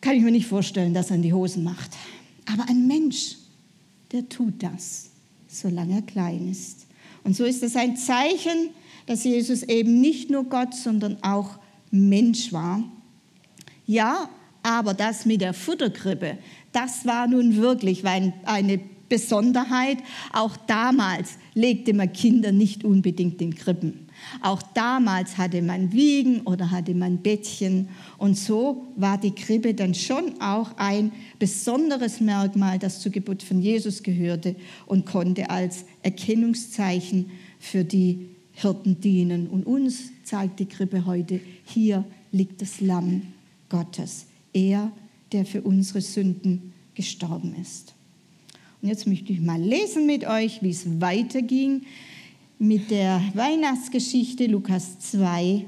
kann 0.00 0.16
ich 0.16 0.22
mir 0.22 0.30
nicht 0.30 0.46
vorstellen, 0.46 0.92
dass 0.92 1.10
er 1.10 1.16
in 1.16 1.22
die 1.22 1.32
Hosen 1.32 1.64
macht. 1.64 1.92
Aber 2.52 2.68
ein 2.68 2.86
Mensch, 2.86 3.36
der 4.12 4.28
tut 4.28 4.62
das, 4.62 5.10
solange 5.48 5.96
er 5.96 6.02
klein 6.02 6.50
ist. 6.50 6.86
Und 7.24 7.34
so 7.34 7.44
ist 7.44 7.62
es 7.62 7.74
ein 7.74 7.96
Zeichen, 7.96 8.68
dass 9.06 9.24
Jesus 9.24 9.62
eben 9.62 10.00
nicht 10.00 10.30
nur 10.30 10.44
Gott, 10.44 10.74
sondern 10.74 11.22
auch 11.22 11.58
Mensch 11.90 12.52
war. 12.52 12.82
Ja, 13.86 14.28
aber 14.62 14.94
das 14.94 15.26
mit 15.26 15.40
der 15.40 15.54
Futterkrippe, 15.54 16.38
das 16.72 17.04
war 17.04 17.26
nun 17.26 17.56
wirklich 17.56 18.04
eine 18.06 18.80
Besonderheit. 19.08 19.98
Auch 20.32 20.56
damals 20.56 21.38
legte 21.54 21.92
man 21.92 22.12
Kinder 22.12 22.50
nicht 22.50 22.84
unbedingt 22.84 23.40
in 23.42 23.54
Krippen. 23.54 24.08
Auch 24.40 24.62
damals 24.62 25.36
hatte 25.36 25.60
man 25.60 25.92
Wiegen 25.92 26.40
oder 26.42 26.70
hatte 26.70 26.94
man 26.94 27.18
Bettchen. 27.18 27.88
Und 28.18 28.36
so 28.38 28.86
war 28.96 29.18
die 29.18 29.34
Krippe 29.34 29.74
dann 29.74 29.94
schon 29.94 30.40
auch 30.40 30.76
ein 30.76 31.12
besonderes 31.38 32.20
Merkmal, 32.20 32.78
das 32.78 33.00
zur 33.00 33.12
Geburt 33.12 33.42
von 33.42 33.60
Jesus 33.60 34.02
gehörte 34.02 34.56
und 34.86 35.04
konnte 35.04 35.50
als 35.50 35.84
Erkennungszeichen 36.02 37.30
für 37.58 37.84
die 37.84 38.33
Hirten 38.54 39.00
dienen. 39.00 39.48
Und 39.48 39.66
uns 39.66 40.10
zeigt 40.22 40.60
die 40.60 40.66
Krippe 40.66 41.06
heute, 41.06 41.40
hier 41.64 42.04
liegt 42.32 42.62
das 42.62 42.80
Lamm 42.80 43.22
Gottes. 43.68 44.26
Er, 44.52 44.92
der 45.32 45.44
für 45.44 45.62
unsere 45.62 46.00
Sünden 46.00 46.72
gestorben 46.94 47.54
ist. 47.60 47.94
Und 48.80 48.88
jetzt 48.88 49.06
möchte 49.06 49.32
ich 49.32 49.40
mal 49.40 49.60
lesen 49.60 50.06
mit 50.06 50.26
euch, 50.26 50.62
wie 50.62 50.70
es 50.70 51.00
weiterging 51.00 51.82
mit 52.58 52.90
der 52.90 53.20
Weihnachtsgeschichte 53.34 54.46
Lukas 54.46 54.98
2 55.00 55.66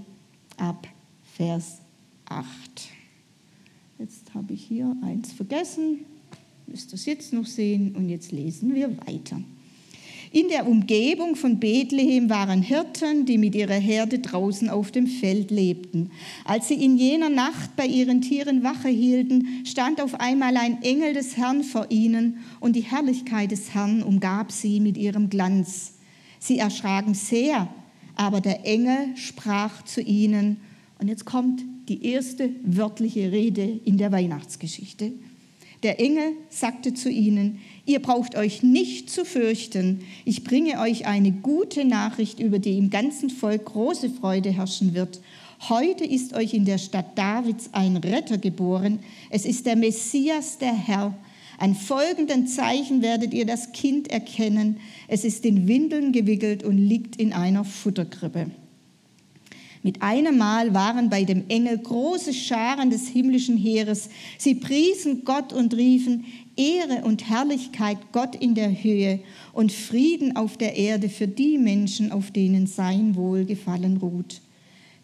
ab 0.56 0.86
Vers 1.34 1.78
8. 2.26 2.46
Jetzt 3.98 4.34
habe 4.34 4.52
ich 4.52 4.62
hier 4.62 4.94
eins 5.02 5.32
vergessen, 5.32 6.00
müsst 6.66 6.92
ihr 6.92 6.94
es 6.94 7.06
jetzt 7.06 7.32
noch 7.32 7.46
sehen 7.46 7.96
und 7.96 8.08
jetzt 8.08 8.32
lesen 8.32 8.74
wir 8.74 8.96
weiter. 9.06 9.40
In 10.36 10.48
der 10.48 10.68
Umgebung 10.68 11.34
von 11.34 11.58
Bethlehem 11.60 12.28
waren 12.28 12.60
Hirten, 12.60 13.24
die 13.24 13.38
mit 13.38 13.54
ihrer 13.54 13.72
Herde 13.72 14.18
draußen 14.18 14.68
auf 14.68 14.90
dem 14.90 15.06
Feld 15.06 15.50
lebten. 15.50 16.10
Als 16.44 16.68
sie 16.68 16.74
in 16.74 16.98
jener 16.98 17.30
Nacht 17.30 17.74
bei 17.74 17.86
ihren 17.86 18.20
Tieren 18.20 18.62
Wache 18.62 18.90
hielten, 18.90 19.64
stand 19.64 19.98
auf 19.98 20.20
einmal 20.20 20.58
ein 20.58 20.82
Engel 20.82 21.14
des 21.14 21.38
Herrn 21.38 21.62
vor 21.62 21.86
ihnen 21.88 22.40
und 22.60 22.76
die 22.76 22.82
Herrlichkeit 22.82 23.50
des 23.50 23.72
Herrn 23.72 24.02
umgab 24.02 24.52
sie 24.52 24.78
mit 24.78 24.98
ihrem 24.98 25.30
Glanz. 25.30 25.94
Sie 26.38 26.58
erschraken 26.58 27.14
sehr, 27.14 27.72
aber 28.14 28.42
der 28.42 28.66
Engel 28.66 29.16
sprach 29.16 29.86
zu 29.86 30.02
ihnen, 30.02 30.58
und 30.98 31.08
jetzt 31.08 31.24
kommt 31.24 31.62
die 31.88 32.04
erste 32.04 32.50
wörtliche 32.62 33.32
Rede 33.32 33.80
in 33.86 33.96
der 33.96 34.12
Weihnachtsgeschichte. 34.12 35.12
Der 35.82 36.00
Engel 36.00 36.32
sagte 36.48 36.94
zu 36.94 37.08
ihnen, 37.08 37.60
ihr 37.86 38.00
braucht 38.00 38.36
euch 38.36 38.62
nicht 38.62 39.08
zu 39.08 39.24
fürchten, 39.24 40.00
ich 40.24 40.44
bringe 40.44 40.80
euch 40.80 41.06
eine 41.06 41.32
gute 41.32 41.84
Nachricht, 41.84 42.40
über 42.40 42.58
die 42.58 42.76
im 42.76 42.90
ganzen 42.90 43.30
Volk 43.30 43.64
große 43.64 44.10
Freude 44.10 44.50
herrschen 44.50 44.92
wird. 44.92 45.20
Heute 45.68 46.04
ist 46.04 46.34
euch 46.34 46.52
in 46.52 46.66
der 46.66 46.78
Stadt 46.78 47.16
Davids 47.16 47.70
ein 47.72 47.96
Retter 47.96 48.36
geboren, 48.36 48.98
es 49.30 49.46
ist 49.46 49.64
der 49.64 49.76
Messias, 49.76 50.58
der 50.58 50.74
Herr. 50.74 51.16
An 51.58 51.74
folgenden 51.74 52.46
Zeichen 52.46 53.00
werdet 53.00 53.32
ihr 53.32 53.46
das 53.46 53.72
Kind 53.72 54.08
erkennen, 54.08 54.78
es 55.08 55.24
ist 55.24 55.46
in 55.46 55.66
Windeln 55.66 56.12
gewickelt 56.12 56.62
und 56.64 56.76
liegt 56.76 57.16
in 57.16 57.32
einer 57.32 57.64
Futterkrippe. 57.64 58.50
Mit 59.86 60.02
einem 60.02 60.36
Mal 60.36 60.74
waren 60.74 61.10
bei 61.10 61.22
dem 61.22 61.44
Engel 61.48 61.78
große 61.78 62.34
Scharen 62.34 62.90
des 62.90 63.06
himmlischen 63.06 63.56
Heeres. 63.56 64.08
Sie 64.36 64.56
priesen 64.56 65.24
Gott 65.24 65.52
und 65.52 65.74
riefen, 65.74 66.24
Ehre 66.56 67.04
und 67.04 67.30
Herrlichkeit 67.30 67.96
Gott 68.10 68.34
in 68.34 68.56
der 68.56 68.82
Höhe 68.82 69.20
und 69.52 69.70
Frieden 69.70 70.34
auf 70.34 70.56
der 70.56 70.74
Erde 70.74 71.08
für 71.08 71.28
die 71.28 71.56
Menschen, 71.56 72.10
auf 72.10 72.32
denen 72.32 72.66
sein 72.66 73.14
Wohlgefallen 73.14 73.98
ruht. 73.98 74.40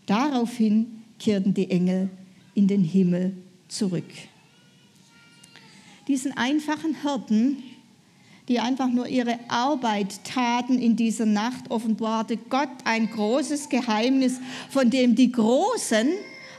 Daraufhin 0.06 0.86
kehrten 1.20 1.54
die 1.54 1.70
Engel 1.70 2.10
in 2.56 2.66
den 2.66 2.82
Himmel 2.82 3.36
zurück. 3.68 4.10
Diesen 6.08 6.36
einfachen 6.36 6.96
Hirten 7.02 7.58
die 8.48 8.58
einfach 8.58 8.88
nur 8.88 9.08
ihre 9.08 9.38
Arbeit 9.48 10.24
taten 10.24 10.78
in 10.78 10.96
dieser 10.96 11.26
Nacht, 11.26 11.70
offenbarte 11.70 12.36
Gott 12.36 12.70
ein 12.84 13.10
großes 13.10 13.68
Geheimnis, 13.68 14.40
von 14.70 14.90
dem 14.90 15.14
die 15.14 15.30
Großen 15.30 16.08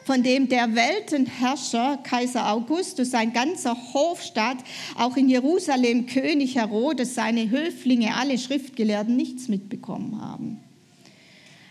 von 0.05 0.21
dem 0.21 0.49
der 0.49 0.75
Weltenherrscher 0.75 1.97
Kaiser 2.03 2.51
Augustus, 2.51 3.11
sein 3.11 3.33
ganzer 3.33 3.75
Hofstaat, 3.93 4.57
auch 4.95 5.17
in 5.17 5.29
Jerusalem 5.29 6.05
König 6.07 6.55
Herodes, 6.55 7.15
seine 7.15 7.49
Höflinge, 7.49 8.15
alle 8.15 8.37
Schriftgelehrten 8.37 9.15
nichts 9.15 9.47
mitbekommen 9.47 10.21
haben. 10.21 10.59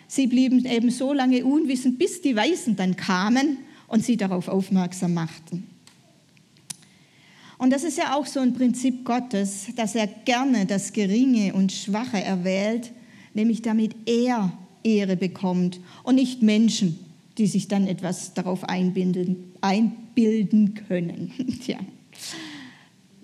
Sie 0.09 0.27
blieben 0.27 0.65
eben 0.67 0.91
so 0.91 1.13
lange 1.13 1.45
unwissend, 1.45 1.99
bis 1.99 2.21
die 2.21 2.37
Weisen 2.37 2.77
dann 2.77 2.97
kamen 2.97 3.59
und 3.89 4.05
sie 4.05 4.17
darauf 4.17 4.49
aufmerksam 4.49 5.15
machten. 5.15 5.72
Und 7.63 7.71
das 7.71 7.85
ist 7.85 7.97
ja 7.97 8.17
auch 8.17 8.27
so 8.27 8.41
ein 8.41 8.55
Prinzip 8.55 9.05
Gottes, 9.05 9.67
dass 9.77 9.95
er 9.95 10.09
gerne 10.09 10.67
das 10.67 10.93
Geringe 10.93 11.55
und 11.55 11.71
Schwache 11.71 12.21
erwählt, 12.21 12.91
nämlich 13.35 13.63
damit 13.63 13.95
er 14.05 14.53
Ehre 14.83 15.17
bekommt 15.17 15.79
und 16.03 16.17
nicht 16.17 16.43
Menschen, 16.43 16.99
die 17.39 17.47
sich 17.47 17.69
dann 17.69 17.87
etwas 17.87 18.35
darauf 18.35 18.65
einbilden, 18.65 19.53
einbilden 19.61 20.75
können. 20.75 21.31
Tja. 21.65 21.79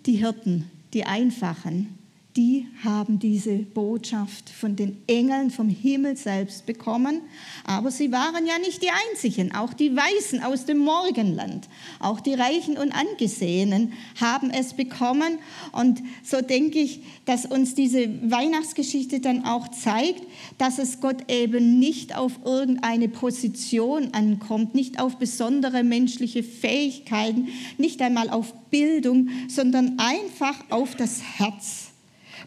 Die 0.06 0.18
Hirten, 0.18 0.70
die 0.94 1.02
Einfachen, 1.02 1.97
die 2.36 2.68
haben 2.84 3.18
diese 3.18 3.56
Botschaft 3.56 4.48
von 4.48 4.76
den 4.76 5.02
Engeln 5.08 5.50
vom 5.50 5.68
Himmel 5.68 6.16
selbst 6.16 6.66
bekommen. 6.66 7.22
Aber 7.64 7.90
sie 7.90 8.12
waren 8.12 8.46
ja 8.46 8.58
nicht 8.58 8.82
die 8.82 8.90
Einzigen. 9.10 9.52
Auch 9.52 9.72
die 9.72 9.96
Weisen 9.96 10.42
aus 10.42 10.64
dem 10.64 10.78
Morgenland, 10.78 11.68
auch 11.98 12.20
die 12.20 12.34
Reichen 12.34 12.78
und 12.78 12.92
Angesehenen 12.92 13.92
haben 14.20 14.50
es 14.50 14.74
bekommen. 14.74 15.38
Und 15.72 16.00
so 16.22 16.40
denke 16.40 16.78
ich, 16.78 17.00
dass 17.24 17.44
uns 17.44 17.74
diese 17.74 18.08
Weihnachtsgeschichte 18.30 19.18
dann 19.20 19.44
auch 19.44 19.68
zeigt, 19.68 20.22
dass 20.58 20.78
es 20.78 21.00
Gott 21.00 21.30
eben 21.30 21.80
nicht 21.80 22.16
auf 22.16 22.38
irgendeine 22.44 23.08
Position 23.08 24.14
ankommt, 24.14 24.74
nicht 24.74 25.00
auf 25.00 25.16
besondere 25.16 25.82
menschliche 25.82 26.44
Fähigkeiten, 26.44 27.48
nicht 27.78 28.00
einmal 28.00 28.30
auf 28.30 28.54
Bildung, 28.70 29.30
sondern 29.48 29.98
einfach 29.98 30.56
auf 30.70 30.94
das 30.94 31.20
Herz. 31.38 31.87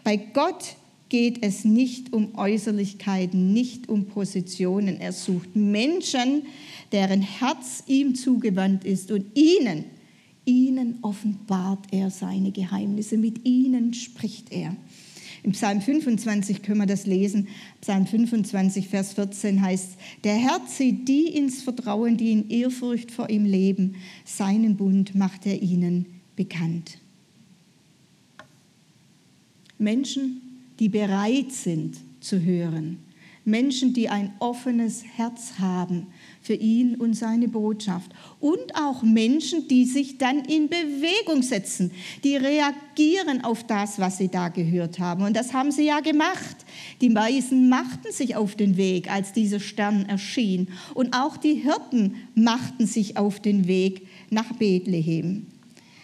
Bei 0.04 0.18
Gott 0.18 0.76
geht 1.10 1.44
es 1.44 1.66
nicht 1.66 2.14
um 2.14 2.36
Äußerlichkeiten, 2.36 3.52
nicht 3.54 3.90
um 3.90 4.06
Positionen. 4.06 5.00
Er 5.00 5.12
sucht 5.12 5.56
Menschen, 5.56 6.44
deren 6.92 7.22
Herz 7.22 7.84
ihm 7.88 8.16
zugewandt 8.16 8.86
ist 8.86 9.12
und 9.12 9.26
ihnen, 9.38 9.84
ihnen 10.46 11.00
offenbart 11.02 11.86
er 11.92 12.10
seine 12.10 12.52
Geheimnisse, 12.52 13.18
mit 13.18 13.46
ihnen 13.46 13.94
spricht 13.94 14.52
er. 14.52 14.76
Im 15.44 15.54
Psalm 15.54 15.82
25 15.82 16.62
können 16.62 16.80
wir 16.80 16.86
das 16.86 17.08
lesen. 17.08 17.48
Psalm 17.82 18.06
25, 18.06 18.88
Vers 18.88 19.14
14 19.14 19.62
heißt, 19.62 19.98
der 20.24 20.36
Herr 20.36 20.66
zieht 20.68 21.08
die 21.08 21.26
ins 21.26 21.64
Vertrauen, 21.64 22.16
die 22.16 22.32
in 22.32 22.50
Ehrfurcht 22.50 23.12
vor 23.12 23.30
ihm 23.30 23.46
leben. 23.46 23.96
Seinen 24.24 24.78
Bund 24.78 25.16
macht 25.16 25.46
er 25.46 25.62
ihnen 25.62 26.06
bekannt. 26.36 27.00
Menschen, 29.82 30.41
die 30.80 30.89
bereit 30.89 31.52
sind 31.52 31.98
zu 32.22 32.41
hören. 32.41 33.00
Menschen, 33.44 33.94
die 33.94 34.08
ein 34.08 34.34
offenes 34.38 35.04
Herz 35.15 35.54
haben 35.58 36.08
für 36.44 36.54
ihn 36.54 36.96
und 36.96 37.15
seine 37.15 37.48
Botschaft. 37.48 38.12
Und 38.39 38.76
auch 38.76 39.02
Menschen, 39.02 39.67
die 39.67 39.86
sich 39.86 40.20
dann 40.20 40.46
in 40.46 40.70
Bewegung 40.70 41.41
setzen, 41.41 41.89
die 42.24 42.36
reagieren 42.36 43.44
auf 43.44 43.65
das, 43.65 43.98
was 43.98 44.20
sie 44.20 44.28
da 44.28 44.50
gehört 44.50 45.00
haben. 45.00 45.24
Und 45.24 45.36
das 45.36 45.54
haben 45.54 45.72
sie 45.72 45.88
ja 45.88 46.02
gemacht. 46.02 46.58
Die 47.02 47.15
Weisen 47.15 47.67
machten 47.67 48.12
sich 48.12 48.36
auf 48.36 48.56
den 48.56 48.78
Weg, 48.78 49.12
als 49.12 49.34
dieser 49.34 49.60
Stern 49.60 50.06
erschien. 50.06 50.67
Und 50.94 51.15
auch 51.15 51.36
die 51.36 51.56
Hirten 51.56 52.17
machten 52.36 52.86
sich 52.86 53.17
auf 53.17 53.39
den 53.39 53.65
Weg 53.67 54.08
nach 54.30 54.54
Bethlehem. 54.54 55.48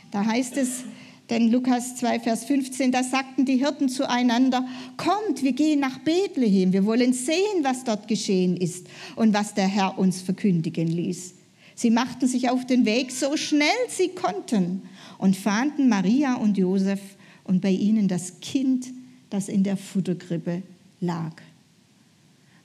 Da 0.10 0.26
heißt 0.26 0.58
es, 0.58 0.86
denn 1.30 1.52
Lukas 1.52 1.96
2, 1.98 2.22
Vers 2.22 2.46
15, 2.46 2.92
da 2.92 3.04
sagten 3.04 3.46
die 3.46 3.58
Hirten 3.58 3.90
zueinander, 3.90 4.66
kommt, 4.96 5.44
wir 5.44 5.54
gehen 5.54 5.80
nach 5.80 6.00
Bethlehem, 6.00 6.72
wir 6.72 6.86
wollen 6.86 7.14
sehen, 7.14 7.64
was 7.64 7.84
dort 7.84 8.08
geschehen 8.08 8.56
ist 8.56 8.88
und 9.16 9.34
was 9.34 9.54
der 9.54 9.68
Herr 9.68 10.00
uns 10.00 10.22
verkündigen 10.22 10.88
ließ. 10.88 11.34
Sie 11.76 11.92
machten 11.92 12.28
sich 12.28 12.50
auf 12.50 12.66
den 12.66 12.86
Weg, 12.86 13.12
so 13.12 13.38
schnell 13.38 13.68
sie 13.90 14.10
konnten, 14.10 14.84
und 15.18 15.36
fanden 15.36 15.90
Maria 15.90 16.36
und 16.36 16.58
Josef 16.58 17.00
und 17.44 17.62
bei 17.62 17.72
ihnen 17.72 18.08
das 18.08 18.40
Kind, 18.40 18.88
das 19.30 19.50
in 19.50 19.64
der 19.64 19.78
Futterkrippe 19.78 20.62
lag. 21.02 21.34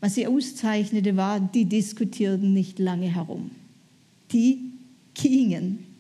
Was 0.01 0.17
sie 0.17 0.27
auszeichnete, 0.27 1.17
war, 1.17 1.41
die 1.41 1.65
diskutierten 1.65 2.53
nicht 2.53 2.79
lange 2.79 3.15
herum. 3.15 3.51
Die 4.33 4.73
gingen 5.15 5.92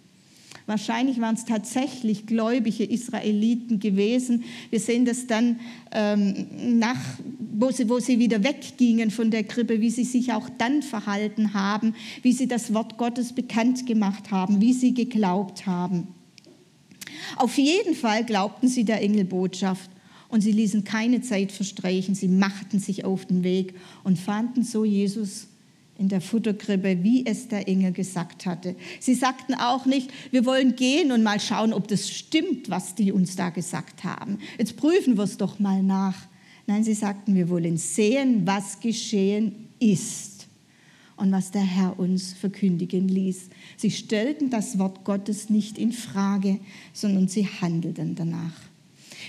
Wahrscheinlich 0.67 1.21
waren 1.21 1.35
es 1.35 1.45
tatsächlich 1.45 2.27
gläubige 2.27 2.85
Israeliten 2.85 3.81
gewesen. 3.81 4.45
Wir 4.71 4.81
sehen 4.81 5.05
das 5.05 5.27
dann 5.27 5.59
ähm, 5.93 6.79
nach, 6.79 7.01
wo 7.39 7.71
sie, 7.71 7.89
wo 7.89 7.99
sie 7.99 8.19
wieder 8.19 8.45
weggingen 8.45 9.11
von 9.11 9.31
der 9.31 9.45
Krippe, 9.45 9.81
wie 9.81 9.91
sie 9.91 10.05
sich 10.05 10.33
auch 10.33 10.49
dann 10.59 10.83
verhalten 10.83 11.55
haben, 11.55 11.95
wie 12.23 12.33
sie 12.33 12.47
das 12.47 12.73
Wort 12.75 12.97
Gottes 12.97 13.33
bekannt 13.33 13.87
gemacht 13.87 14.31
haben, 14.31 14.61
wie 14.61 14.73
sie 14.73 14.95
geglaubt 14.95 15.67
haben. 15.67 16.09
Auf 17.37 17.59
jeden 17.59 17.95
Fall 17.95 18.25
glaubten 18.25 18.69
sie 18.69 18.85
der 18.85 19.03
Engelbotschaft 19.03 19.91
und 20.29 20.41
sie 20.41 20.53
ließen 20.53 20.85
keine 20.85 21.21
Zeit 21.21 21.53
verstreichen. 21.53 22.15
Sie 22.15 22.29
machten 22.29 22.79
sich 22.79 23.05
auf 23.05 23.27
den 23.27 23.45
Weg 23.45 23.75
und 24.05 24.19
fanden 24.19 24.63
so 24.63 24.85
Jesus 24.85 25.49
in 26.03 26.09
der 26.09 26.21
Futterkrippe, 26.21 27.05
wie 27.05 27.25
es 27.25 27.47
der 27.47 27.69
Engel 27.69 27.93
gesagt 27.93 28.45
hatte. 28.45 28.75
Sie 28.99 29.15
sagten 29.15 29.55
auch 29.55 29.87
nicht, 29.87 30.11
wir 30.33 30.45
wollen 30.45 30.75
gehen 30.75 31.13
und 31.13 31.23
mal 31.23 31.39
schauen, 31.39 31.73
ob 31.73 31.87
das 31.87 32.11
stimmt, 32.11 32.69
was 32.71 32.97
die 32.97 33.13
uns 33.13 33.37
da 33.37 33.51
gesagt 33.51 34.03
haben. 34.03 34.39
Jetzt 34.59 34.77
prüfen 34.77 35.17
wir 35.17 35.23
es 35.23 35.37
doch 35.37 35.61
mal 35.61 35.81
nach. 35.81 36.17
Nein, 36.67 36.83
sie 36.83 36.95
sagten, 36.95 37.37
wir 37.37 37.49
wollen 37.49 37.77
sehen, 37.77 38.43
was 38.45 38.81
geschehen 38.81 39.69
ist 39.79 40.49
und 41.15 41.31
was 41.31 41.53
der 41.53 41.63
Herr 41.63 41.97
uns 42.01 42.33
verkündigen 42.33 43.07
ließ. 43.07 43.49
Sie 43.77 43.93
stellten 43.93 44.51
das 44.51 44.81
Wort 44.81 45.05
Gottes 45.05 45.51
nicht 45.51 45.79
in 45.79 45.93
Frage, 45.93 46.59
sondern 46.93 47.29
sie 47.29 47.47
handelten 47.47 48.17
danach. 48.17 48.61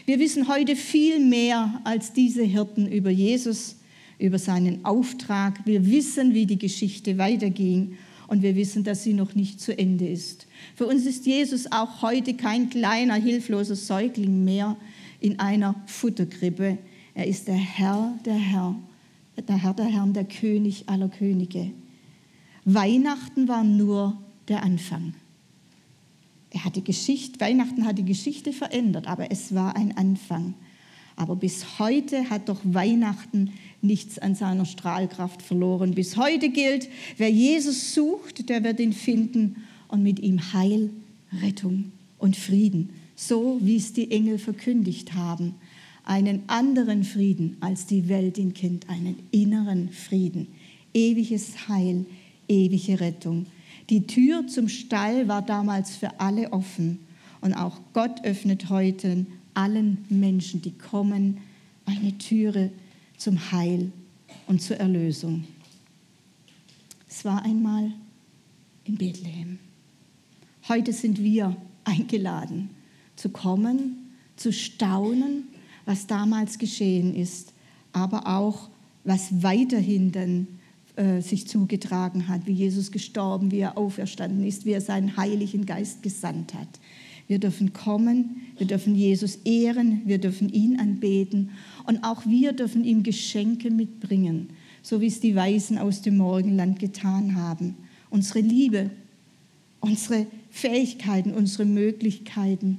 Wir 0.08 0.18
wissen 0.18 0.48
heute 0.48 0.76
viel 0.76 1.20
mehr 1.20 1.82
als 1.84 2.14
diese 2.14 2.42
Hirten 2.42 2.92
über 2.92 3.12
Jesus 3.12 3.76
über 4.20 4.40
seinen 4.40 4.86
Auftrag. 4.86 5.66
Wir 5.66 5.86
wissen, 5.86 6.34
wie 6.34 6.46
die 6.46 6.60
Geschichte 6.60 7.18
weiterging 7.18 7.98
und 8.28 8.42
wir 8.42 8.56
wissen, 8.56 8.84
dass 8.84 9.04
sie 9.04 9.14
noch 9.14 9.36
nicht 9.36 9.62
zu 9.62 9.78
Ende 9.78 10.08
ist. 10.08 10.48
Für 10.76 10.88
uns 10.88 11.06
ist 11.06 11.26
Jesus 11.26 11.72
auch 11.72 12.02
heute 12.02 12.34
kein 12.34 12.70
kleiner, 12.70 13.16
hilfloser 13.16 13.76
Säugling 13.76 14.44
mehr 14.44 14.78
in 15.20 15.40
einer 15.40 15.76
Futterkrippe. 15.86 16.78
Er 17.14 17.28
ist 17.28 17.48
der 17.48 17.56
Herr, 17.56 18.18
der 18.26 18.36
Herr, 18.36 18.76
der 19.48 19.58
Herr 19.58 19.74
der 19.74 19.86
Herren, 19.86 20.14
der 20.14 20.26
König 20.26 20.90
aller 20.90 21.10
Könige. 21.10 21.72
Weihnachten 22.66 23.48
war 23.48 23.64
nur 23.64 24.18
der 24.48 24.64
Anfang. 24.64 25.14
Er 26.50 26.66
hat 26.66 26.76
die 26.76 26.84
Geschichte, 26.84 27.40
Weihnachten 27.40 27.86
hat 27.86 27.98
die 27.98 28.06
Geschichte 28.06 28.54
verändert, 28.54 29.08
aber 29.08 29.32
es 29.32 29.56
war 29.56 29.76
ein 29.76 29.98
Anfang. 29.98 30.54
Aber 31.16 31.36
bis 31.36 31.80
heute 31.80 32.30
hat 32.30 32.50
doch 32.50 32.60
Weihnachten 32.64 33.52
nichts 33.82 34.18
an 34.18 34.36
seiner 34.36 34.66
Strahlkraft 34.66 35.42
verloren. 35.42 35.94
Bis 35.94 36.18
heute 36.18 36.50
gilt, 36.50 36.90
wer 37.18 37.30
Jesus 37.30 37.94
sucht, 37.94 38.50
der 38.50 38.64
wird 38.64 38.80
ihn 38.80 38.94
finden 38.94 39.58
und 39.88 40.02
mit 40.02 40.20
ihm 40.20 40.54
Heil, 40.54 40.90
Rettung 41.42 41.92
und 42.18 42.36
Frieden, 42.36 42.90
so 43.16 43.60
wie 43.62 43.76
es 43.76 43.94
die 43.94 44.12
Engel 44.12 44.40
verkündigt 44.40 45.14
haben. 45.14 45.56
Einen 46.06 46.44
anderen 46.48 47.04
Frieden, 47.04 47.58
als 47.60 47.86
die 47.86 48.10
Welt 48.10 48.38
ihn 48.38 48.54
kennt, 48.54 48.90
einen 48.90 49.16
inneren 49.32 49.90
Frieden, 49.90 50.48
ewiges 50.94 51.68
Heil, 51.68 52.06
ewige 52.48 53.00
Rettung. 53.00 53.46
Die 53.90 54.08
Tür 54.08 54.48
zum 54.48 54.70
Stall 54.70 55.28
war 55.28 55.42
damals 55.42 55.96
für 55.96 56.20
alle 56.20 56.52
offen 56.52 57.00
und 57.42 57.54
auch 57.54 57.80
Gott 57.94 58.24
öffnet 58.24 58.70
heute 58.70 59.26
allen 59.54 60.06
Menschen, 60.10 60.62
die 60.62 60.72
kommen, 60.72 61.40
eine 61.86 62.18
Türe 62.18 62.72
zum 63.18 63.52
Heil 63.52 63.92
und 64.48 64.62
zur 64.62 64.78
Erlösung. 64.78 65.46
Es 67.10 67.26
war 67.26 67.44
einmal 67.44 67.92
in 68.86 68.96
Bethlehem. 68.96 69.60
Heute 70.68 70.94
sind 70.94 71.22
wir 71.22 71.56
eingeladen, 71.84 72.70
zu 73.16 73.30
kommen, 73.30 74.14
zu 74.36 74.52
staunen, 74.52 75.44
was 75.86 76.08
damals 76.08 76.58
geschehen 76.58 77.16
ist, 77.16 77.54
aber 77.92 78.28
auch, 78.28 78.70
was 79.04 79.44
weiterhin 79.44 80.12
dann 80.12 80.48
äh, 80.96 81.22
sich 81.22 81.48
zugetragen 81.48 82.28
hat, 82.28 82.46
wie 82.46 82.54
Jesus 82.54 82.92
gestorben, 82.92 83.52
wie 83.52 83.60
er 83.60 83.78
auferstanden 83.78 84.46
ist, 84.46 84.66
wie 84.66 84.72
er 84.72 84.82
seinen 84.82 85.18
Heiligen 85.18 85.66
Geist 85.66 86.04
gesandt 86.04 86.54
hat. 86.54 86.68
Wir 87.28 87.40
dürfen 87.40 87.74
kommen, 87.74 88.42
wir 88.58 88.68
dürfen 88.68 88.96
Jesus 88.96 89.38
ehren, 89.46 90.02
wir 90.06 90.18
dürfen 90.18 90.50
ihn 90.50 90.80
anbeten 90.80 91.52
und 91.86 92.04
auch 92.04 92.26
wir 92.26 92.54
dürfen 92.54 92.84
ihm 92.84 93.04
Geschenke 93.04 93.72
mitbringen, 93.72 94.50
so 94.82 95.02
wie 95.02 95.08
es 95.08 95.20
die 95.20 95.36
Weisen 95.36 95.78
aus 95.78 96.02
dem 96.02 96.18
Morgenland 96.18 96.80
getan 96.80 97.36
haben. 97.36 97.76
unsere 98.10 98.42
Liebe, 98.42 98.92
unsere 99.80 100.28
Fähigkeiten, 100.52 101.32
unsere 101.32 101.66
Möglichkeiten, 101.66 102.78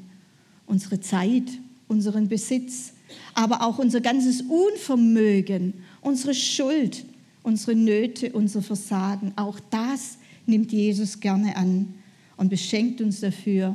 unsere 0.64 1.00
Zeit, 1.00 1.58
unseren 1.88 2.28
Besitz, 2.28 2.92
aber 3.34 3.66
auch 3.66 3.78
unser 3.78 4.00
ganzes 4.00 4.42
Unvermögen, 4.42 5.74
unsere 6.02 6.34
Schuld, 6.34 7.04
unsere 7.42 7.74
Nöte, 7.74 8.30
unser 8.32 8.62
Versagen. 8.62 9.32
Auch 9.34 9.58
das 9.70 10.18
nimmt 10.46 10.70
Jesus 10.70 11.18
gerne 11.18 11.56
an 11.56 11.94
und 12.36 12.48
beschenkt 12.48 13.00
uns 13.00 13.20
dafür 13.20 13.74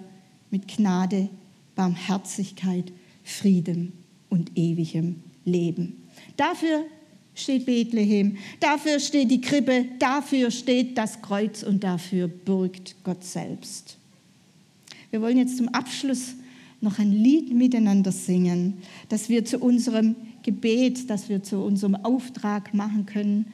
mit 0.52 0.68
Gnade, 0.68 1.30
Barmherzigkeit, 1.76 2.92
Frieden 3.24 3.94
und 4.30 4.52
ewigem 4.56 5.18
Leben. 5.46 6.08
Dafür 6.38 6.86
steht 7.36 7.66
Bethlehem, 7.66 8.38
dafür 8.60 9.00
steht 9.00 9.32
die 9.32 9.42
Krippe, 9.42 9.86
dafür 10.00 10.52
steht 10.52 10.98
das 10.98 11.22
Kreuz 11.22 11.64
und 11.64 11.84
dafür 11.84 12.28
bürgt 12.28 12.96
Gott 13.04 13.24
selbst. 13.24 13.98
Wir 15.12 15.22
wollen 15.22 15.38
jetzt 15.38 15.58
zum 15.58 15.70
Abschluss 15.70 16.36
noch 16.82 17.00
ein 17.00 17.12
Lied 17.12 17.54
miteinander 17.54 18.12
singen, 18.12 18.76
das 19.10 19.30
wir 19.30 19.44
zu 19.46 19.60
unserem 19.60 20.16
Gebet, 20.44 21.10
das 21.10 21.30
wir 21.30 21.44
zu 21.44 21.58
unserem 21.58 21.96
Auftrag 21.96 22.74
machen 22.74 23.06
können. 23.06 23.46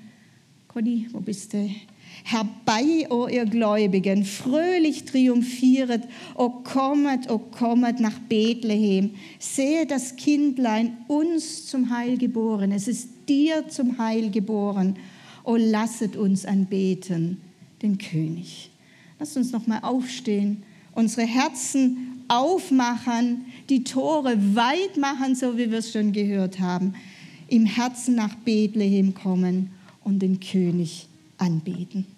Conny, 0.68 1.08
wo 1.12 1.20
bist 1.20 1.54
du? 1.54 1.70
Herbei, 2.24 3.08
o 3.10 3.28
ihr 3.28 3.46
Gläubigen, 3.46 4.26
fröhlich 4.26 5.06
triumphieret, 5.06 6.04
o 6.36 6.50
kommet, 6.50 7.30
o 7.30 7.38
kommet 7.38 8.00
nach 8.00 8.18
Bethlehem. 8.30 9.12
Sehe 9.38 9.86
das 9.86 10.16
Kindlein 10.16 10.98
uns 11.08 11.68
zum 11.68 11.90
Heil 11.90 12.18
geboren. 12.18 12.72
Es 12.72 12.88
ist 12.88 13.10
dir 13.28 13.68
zum 13.68 13.98
Heil 13.98 14.32
geboren. 14.32 14.96
O 15.44 15.56
lasset 15.56 16.16
uns 16.16 16.46
anbeten, 16.46 17.42
den 17.82 17.98
König. 17.98 18.72
Lasst 19.20 19.38
uns 19.38 19.52
noch 19.52 19.68
mal 19.68 19.80
aufstehen, 19.80 20.64
unsere 20.94 21.28
Herzen 21.28 22.24
aufmachen, 22.28 23.46
die 23.70 23.84
Tore 23.84 24.56
weit 24.56 24.98
machen, 24.98 25.36
so 25.36 25.58
wie 25.58 25.70
wir 25.70 25.80
es 25.80 25.92
schon 25.92 26.12
gehört 26.12 26.60
haben, 26.60 26.96
im 27.48 27.66
Herzen 27.66 28.16
nach 28.16 28.34
Bethlehem 28.36 29.14
kommen 29.14 29.70
und 30.04 30.20
den 30.20 30.40
König 30.40 31.08
anbeten. 31.38 32.15